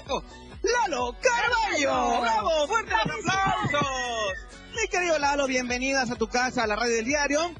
Lalo 0.61 1.15
Carballo. 1.21 2.21
¡Bravo! 2.21 2.67
¡Fuerte 2.67 2.93
aplausos! 2.93 4.33
Mi 4.79 4.87
querido 4.89 5.17
Lalo, 5.17 5.47
bienvenidas 5.47 6.11
a 6.11 6.15
tu 6.15 6.27
casa, 6.27 6.63
a 6.63 6.67
la 6.67 6.75
radio 6.75 6.95
del 6.95 7.05
diario. 7.05 7.51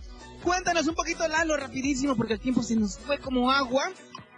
Cuéntanos 0.43 0.87
un 0.87 0.95
poquito, 0.95 1.27
Lalo, 1.27 1.57
rapidísimo, 1.57 2.15
porque 2.15 2.33
el 2.33 2.39
tiempo 2.39 2.61
se 2.63 2.75
nos 2.75 2.99
fue 2.99 3.17
como 3.19 3.51
agua. 3.51 3.89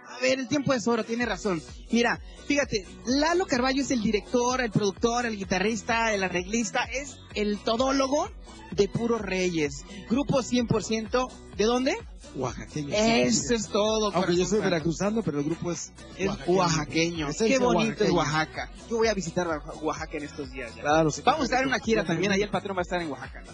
A 0.08 0.18
ver, 0.20 0.38
el 0.38 0.48
tiempo 0.48 0.72
es 0.72 0.88
oro, 0.88 1.04
tiene 1.04 1.26
razón. 1.26 1.62
Mira, 1.90 2.20
fíjate, 2.46 2.86
Lalo 3.04 3.46
Carballo 3.46 3.82
es 3.82 3.90
el 3.90 4.02
director, 4.02 4.60
el 4.62 4.70
productor, 4.70 5.26
el 5.26 5.36
guitarrista, 5.36 6.14
el 6.14 6.24
arreglista, 6.24 6.84
es 6.84 7.18
el 7.34 7.58
todólogo 7.58 8.30
de 8.76 8.88
Puros 8.88 9.20
Reyes. 9.22 9.84
Grupo 10.08 10.42
100%, 10.42 11.30
¿de 11.56 11.64
dónde? 11.64 11.96
Oaxaqueño. 12.36 12.94
Eso 12.94 13.54
es 13.54 13.68
todo. 13.68 14.10
Aunque 14.14 14.36
yo 14.36 14.44
soy 14.44 14.60
veracruzano, 14.60 15.22
pero 15.22 15.38
el 15.38 15.44
grupo 15.44 15.72
es 15.72 15.92
Es 16.18 16.28
oaxaqueño. 16.46 17.28
Qué 17.38 17.58
bonito 17.58 18.04
es. 18.04 18.10
Oaxaca. 18.10 18.70
Yo 18.90 18.98
voy 18.98 19.08
a 19.08 19.14
visitar 19.14 19.46
Oaxa- 19.46 19.74
Oaxaca 19.82 20.16
en 20.18 20.24
estos 20.24 20.50
días. 20.52 20.74
ya. 20.74 20.82
Claro, 20.82 21.10
sí. 21.10 21.22
Vamos 21.24 21.42
a 21.42 21.44
estar 21.44 21.62
en 21.62 21.68
una 21.68 21.78
gira 21.78 22.04
también. 22.04 22.32
Ahí 22.32 22.42
el 22.42 22.50
patrón 22.50 22.76
va 22.76 22.80
a 22.80 22.82
estar 22.82 23.00
en 23.00 23.10
Oaxaca. 23.10 23.42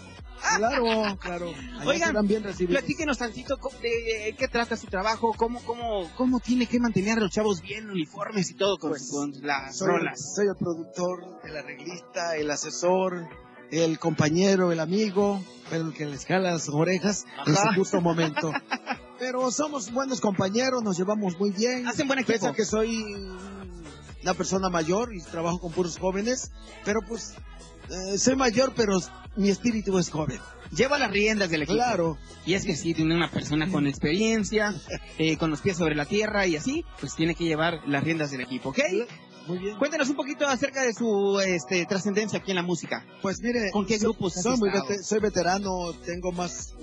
Claro, 0.57 1.17
claro. 1.21 1.53
Allá 1.79 1.85
Oigan, 2.09 2.27
bien 2.27 2.43
platíquenos 2.43 3.17
tantito 3.17 3.55
de 3.81 4.35
qué 4.37 4.47
trata 4.49 4.75
su 4.75 4.87
trabajo, 4.87 5.31
cómo, 5.37 5.61
cómo, 5.63 6.11
cómo 6.17 6.41
tiene 6.41 6.65
que 6.67 6.81
mantener 6.81 7.17
a 7.17 7.21
los 7.21 7.31
chavos 7.31 7.61
bien 7.61 7.89
uniformes 7.89 8.51
y 8.51 8.55
todo 8.55 8.77
con, 8.77 8.89
Pues, 8.89 9.09
con 9.09 9.31
las 9.41 9.77
soy, 9.77 9.87
rolas. 9.87 10.33
soy 10.35 10.47
el 10.47 10.57
productor, 10.59 11.39
el 11.45 11.55
arreglista, 11.55 12.35
el 12.35 12.51
asesor, 12.51 13.25
el 13.71 13.99
compañero, 13.99 14.71
el 14.71 14.79
amigo, 14.79 15.41
el 15.71 15.93
que 15.93 16.05
les 16.05 16.25
jala 16.25 16.51
las 16.51 16.69
orejas 16.69 17.25
en 17.45 17.53
Ajá. 17.53 17.69
su 17.69 17.79
justo 17.79 18.01
momento. 18.01 18.51
Pero 19.19 19.51
somos 19.51 19.91
buenos 19.91 20.19
compañeros, 20.19 20.83
nos 20.83 20.97
llevamos 20.97 21.39
muy 21.39 21.51
bien. 21.51 21.87
Hacen 21.87 22.07
buen 22.07 22.19
equipo. 22.19 22.33
Pese 22.33 22.47
a 22.47 22.53
que 22.53 22.65
soy 22.65 23.03
una 24.21 24.33
persona 24.33 24.69
mayor 24.69 25.13
y 25.13 25.21
trabajo 25.21 25.59
con 25.59 25.71
puros 25.71 25.97
jóvenes, 25.97 26.51
pero 26.83 27.01
pues 27.07 27.35
eh, 27.89 28.17
soy 28.17 28.35
mayor, 28.35 28.73
pero 28.75 28.99
mi 29.35 29.49
espíritu 29.49 29.97
es 29.99 30.09
joven. 30.09 30.39
Lleva 30.75 30.97
las 30.97 31.11
riendas 31.11 31.49
del 31.49 31.63
equipo. 31.63 31.77
Claro. 31.77 32.17
Y 32.45 32.55
es 32.55 32.65
que 32.65 32.75
sí, 32.75 32.93
tiene 32.93 33.15
una 33.15 33.29
persona 33.29 33.69
con 33.69 33.85
experiencia, 33.85 34.73
eh, 35.17 35.37
con 35.37 35.51
los 35.51 35.61
pies 35.61 35.77
sobre 35.77 35.95
la 35.95 36.05
tierra 36.05 36.47
y 36.47 36.55
así, 36.55 36.85
pues 36.99 37.15
tiene 37.15 37.35
que 37.35 37.43
llevar 37.43 37.81
las 37.87 38.03
riendas 38.03 38.31
del 38.31 38.41
equipo, 38.41 38.69
¿ok? 38.69 38.79
Muy 39.47 39.57
bien. 39.57 39.77
Cuéntanos 39.77 40.09
un 40.09 40.15
poquito 40.15 40.47
acerca 40.47 40.83
de 40.83 40.93
su 40.93 41.39
este, 41.39 41.85
trascendencia 41.85 42.39
aquí 42.39 42.51
en 42.51 42.57
la 42.57 42.63
música. 42.63 43.05
Pues 43.21 43.41
mire, 43.41 43.71
¿Con 43.71 43.85
qué 43.85 43.97
so- 43.99 44.09
grupos 44.09 44.37
has 44.37 44.59
muy 44.59 44.69
soy 45.03 45.19
veterano, 45.19 45.93
tengo 46.05 46.31
más... 46.31 46.73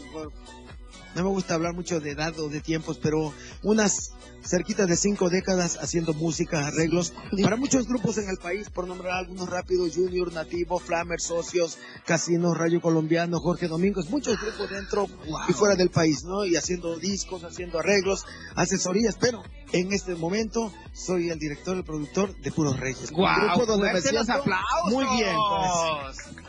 no 1.15 1.25
me 1.25 1.29
gusta 1.31 1.55
hablar 1.55 1.75
mucho 1.75 2.01
de 2.01 2.11
edad 2.13 2.39
o 2.39 2.49
de 2.49 2.61
tiempos, 2.61 2.99
pero 2.99 3.33
unas 3.63 4.13
cerquitas 4.43 4.87
de 4.89 4.97
cinco 4.97 5.29
décadas 5.29 5.79
haciendo 5.81 6.15
música, 6.15 6.67
arreglos, 6.67 7.13
para 7.43 7.57
muchos 7.57 7.87
grupos 7.87 8.17
en 8.19 8.29
el 8.29 8.39
país, 8.39 8.71
por 8.71 8.87
nombrar 8.87 9.19
algunos 9.19 9.49
rápidos, 9.49 9.95
Junior, 9.95 10.33
Nativo, 10.33 10.79
Flammer, 10.79 11.21
Socios, 11.21 11.79
Casino, 12.07 12.55
Rayo 12.55 12.81
Colombiano, 12.81 13.39
Jorge 13.39 13.69
Domingos, 13.69 14.09
muchos 14.09 14.41
grupos 14.41 14.71
dentro 14.71 15.07
y 15.49 15.53
fuera 15.53 15.75
del 15.75 15.91
país, 15.91 16.25
¿no? 16.25 16.45
Y 16.45 16.57
haciendo 16.57 16.99
discos, 16.99 17.45
haciendo 17.45 17.79
arreglos, 17.81 18.25
asesorías, 18.55 19.17
pero 19.21 19.43
en 19.73 19.93
este 19.93 20.15
momento 20.15 20.73
soy 20.93 21.31
el 21.31 21.39
director, 21.39 21.77
el 21.77 21.85
productor 21.85 22.35
de 22.41 22.51
Puros 22.51 22.79
Reyes. 22.79 23.11
un 23.11 23.19
¡Guau! 23.19 23.57
grupo 23.57 23.67
donde 23.67 23.87
me 23.87 23.91
¡Fuerte 23.93 24.13
los 24.13 24.27
siento 24.27 24.43
aplausos! 24.43 24.93
Muy 24.93 25.05
bien, 25.17 25.37
pues. 25.51 26.47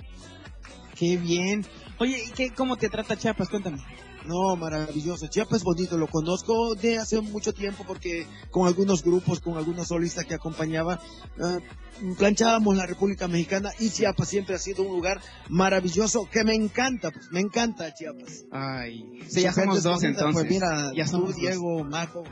¡Qué 0.96 1.18
bien! 1.18 1.66
Oye, 2.00 2.24
¿y 2.26 2.32
qué, 2.32 2.54
cómo 2.54 2.78
te 2.78 2.90
trata 2.90 3.18
Chiapas? 3.18 3.50
Cuéntame. 3.50 3.78
No, 4.26 4.56
maravilloso. 4.56 5.28
Chiapas 5.28 5.58
es 5.58 5.64
bonito, 5.64 5.98
lo 5.98 6.08
conozco 6.08 6.76
de 6.76 6.98
hace 6.98 7.20
mucho 7.22 7.54
tiempo 7.54 7.84
porque 7.88 8.28
con 8.50 8.68
algunos 8.68 9.04
grupos, 9.04 9.40
con 9.40 9.58
algunos 9.58 9.88
solistas 9.88 10.26
que 10.26 10.36
acompañaba, 10.36 11.00
eh, 11.38 11.60
planchábamos 12.18 12.76
la 12.76 12.86
República 12.86 13.28
Mexicana 13.28 13.72
y 13.80 13.90
Chiapas 13.90 14.30
siempre 14.30 14.56
ha 14.56 14.60
sido 14.60 14.84
un 14.84 14.92
lugar 14.92 15.20
maravilloso 15.50 16.28
que 16.32 16.44
me 16.44 16.54
encanta, 16.54 17.12
pues 17.12 17.32
me 17.32 17.40
encanta 17.40 17.94
Chiapas. 17.94 18.46
Ay, 18.52 19.22
sí, 19.28 19.42
ya 19.42 19.54
somos 19.54 19.84
dos 19.84 20.02
bonita, 20.02 20.10
entonces. 20.10 20.42
Pues 20.42 20.52
mira, 20.52 20.92
ya 20.96 21.06
tú, 21.06 21.12
somos 21.12 21.30
dos. 21.30 21.38
Diego, 21.38 21.84
Marco. 21.84 22.24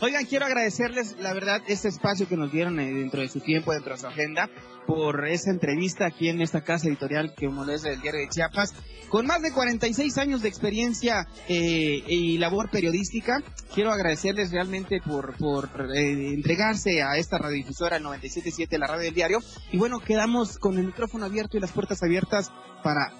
Oigan, 0.00 0.24
quiero 0.26 0.46
agradecerles, 0.46 1.16
la 1.20 1.32
verdad, 1.32 1.62
este 1.68 1.88
espacio 1.88 2.28
que 2.28 2.36
nos 2.36 2.50
dieron 2.50 2.78
eh, 2.80 2.92
dentro 2.92 3.20
de 3.20 3.28
su 3.28 3.40
tiempo, 3.40 3.72
dentro 3.72 3.94
de 3.94 4.00
su 4.00 4.06
agenda, 4.06 4.50
por 4.86 5.26
esta 5.26 5.50
entrevista 5.50 6.06
aquí 6.06 6.28
en 6.28 6.40
esta 6.40 6.62
casa 6.62 6.88
editorial 6.88 7.34
que 7.36 7.46
como 7.46 7.64
es 7.64 7.82
del 7.82 8.00
Diario 8.00 8.20
de 8.20 8.28
Chiapas, 8.28 8.74
con 9.08 9.26
más 9.26 9.42
de 9.42 9.52
46 9.52 10.16
años 10.18 10.42
de 10.42 10.48
experiencia 10.48 11.26
eh, 11.48 12.02
y 12.06 12.38
labor 12.38 12.70
periodística. 12.70 13.42
Quiero 13.74 13.92
agradecerles 13.92 14.50
realmente 14.52 15.00
por, 15.04 15.36
por 15.36 15.68
eh, 15.94 16.32
entregarse 16.32 17.02
a 17.02 17.16
esta 17.16 17.38
radiodifusora 17.38 17.98
el 17.98 18.04
97.7, 18.04 18.78
la 18.78 18.86
radio 18.86 19.04
del 19.04 19.14
diario. 19.14 19.38
Y 19.70 19.78
bueno, 19.78 20.00
quedamos 20.00 20.58
con 20.58 20.78
el 20.78 20.86
micrófono 20.86 21.26
abierto 21.26 21.56
y 21.56 21.60
las 21.60 21.72
puertas 21.72 22.02
abiertas 22.02 22.50
para 22.82 23.12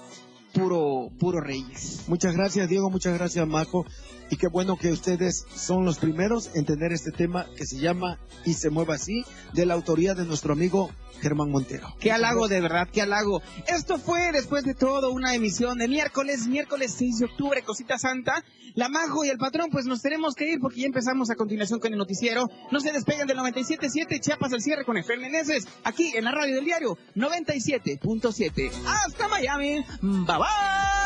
puro, 0.53 1.11
puro 1.19 1.41
Reyes. 1.41 2.05
Muchas 2.09 2.35
gracias, 2.35 2.69
Diego. 2.69 2.91
Muchas 2.91 3.15
gracias, 3.19 3.47
Marco. 3.47 3.85
Y 4.33 4.39
qué 4.39 4.49
bueno 4.49 4.79
que 4.79 4.91
ustedes 4.91 5.45
son 5.55 5.85
los 5.85 5.99
primeros 5.99 6.53
en 6.55 6.65
tener 6.65 6.91
este 6.91 7.13
tema 7.13 7.45
que 7.55 7.67
se 7.67 7.77
llama 7.77 8.19
Y 8.47 8.55
se 8.55 8.71
mueva 8.71 8.95
así, 8.95 9.27
de 9.53 9.67
la 9.67 9.75
autoría 9.75 10.15
de 10.15 10.25
nuestro 10.25 10.55
amigo 10.55 10.91
Germán 11.21 11.51
Montero. 11.51 11.95
Qué 12.01 12.13
halago, 12.13 12.49
de 12.49 12.63
verdad, 12.63 12.89
qué 12.91 13.03
halago. 13.03 13.43
Esto 13.67 13.99
fue, 13.99 14.33
después 14.33 14.65
de 14.65 14.73
todo, 14.73 15.13
una 15.13 15.35
emisión 15.35 15.77
de 15.77 15.87
miércoles, 15.87 16.47
miércoles 16.47 16.95
6 16.97 17.19
de 17.19 17.27
octubre, 17.27 17.63
Cosita 17.63 17.99
Santa. 17.99 18.43
La 18.75 18.89
Majo 18.89 19.23
y 19.23 19.29
el 19.29 19.37
Patrón, 19.37 19.69
pues 19.71 19.85
nos 19.85 20.01
tenemos 20.01 20.35
que 20.35 20.51
ir 20.51 20.61
porque 20.61 20.81
ya 20.81 20.87
empezamos 20.87 21.29
a 21.29 21.35
continuación 21.35 21.79
con 21.79 21.93
el 21.93 21.99
noticiero. 21.99 22.49
No 22.71 22.81
se 22.81 22.91
despeguen 22.91 23.27
del 23.27 23.37
97.7, 23.37 24.19
Chiapas 24.19 24.55
al 24.55 24.63
cierre 24.63 24.87
con 24.87 24.97
FM 24.97 25.29
Meneses, 25.29 25.69
aquí 25.85 26.13
en 26.17 26.25
la 26.25 26.33
radio 26.33 26.55
del 26.55 26.65
diario 26.65 26.97
97.7. 27.15 28.73
Hasta 28.87 29.29
Miami. 29.29 29.85
Bye 30.01 30.39
bye. 30.39 31.03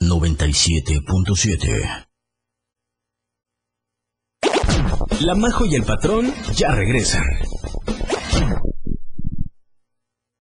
97.7 0.00 2.06
La 5.20 5.34
Majo 5.34 5.66
y 5.66 5.74
el 5.74 5.84
patrón 5.84 6.32
ya 6.54 6.70
regresan. 6.72 7.24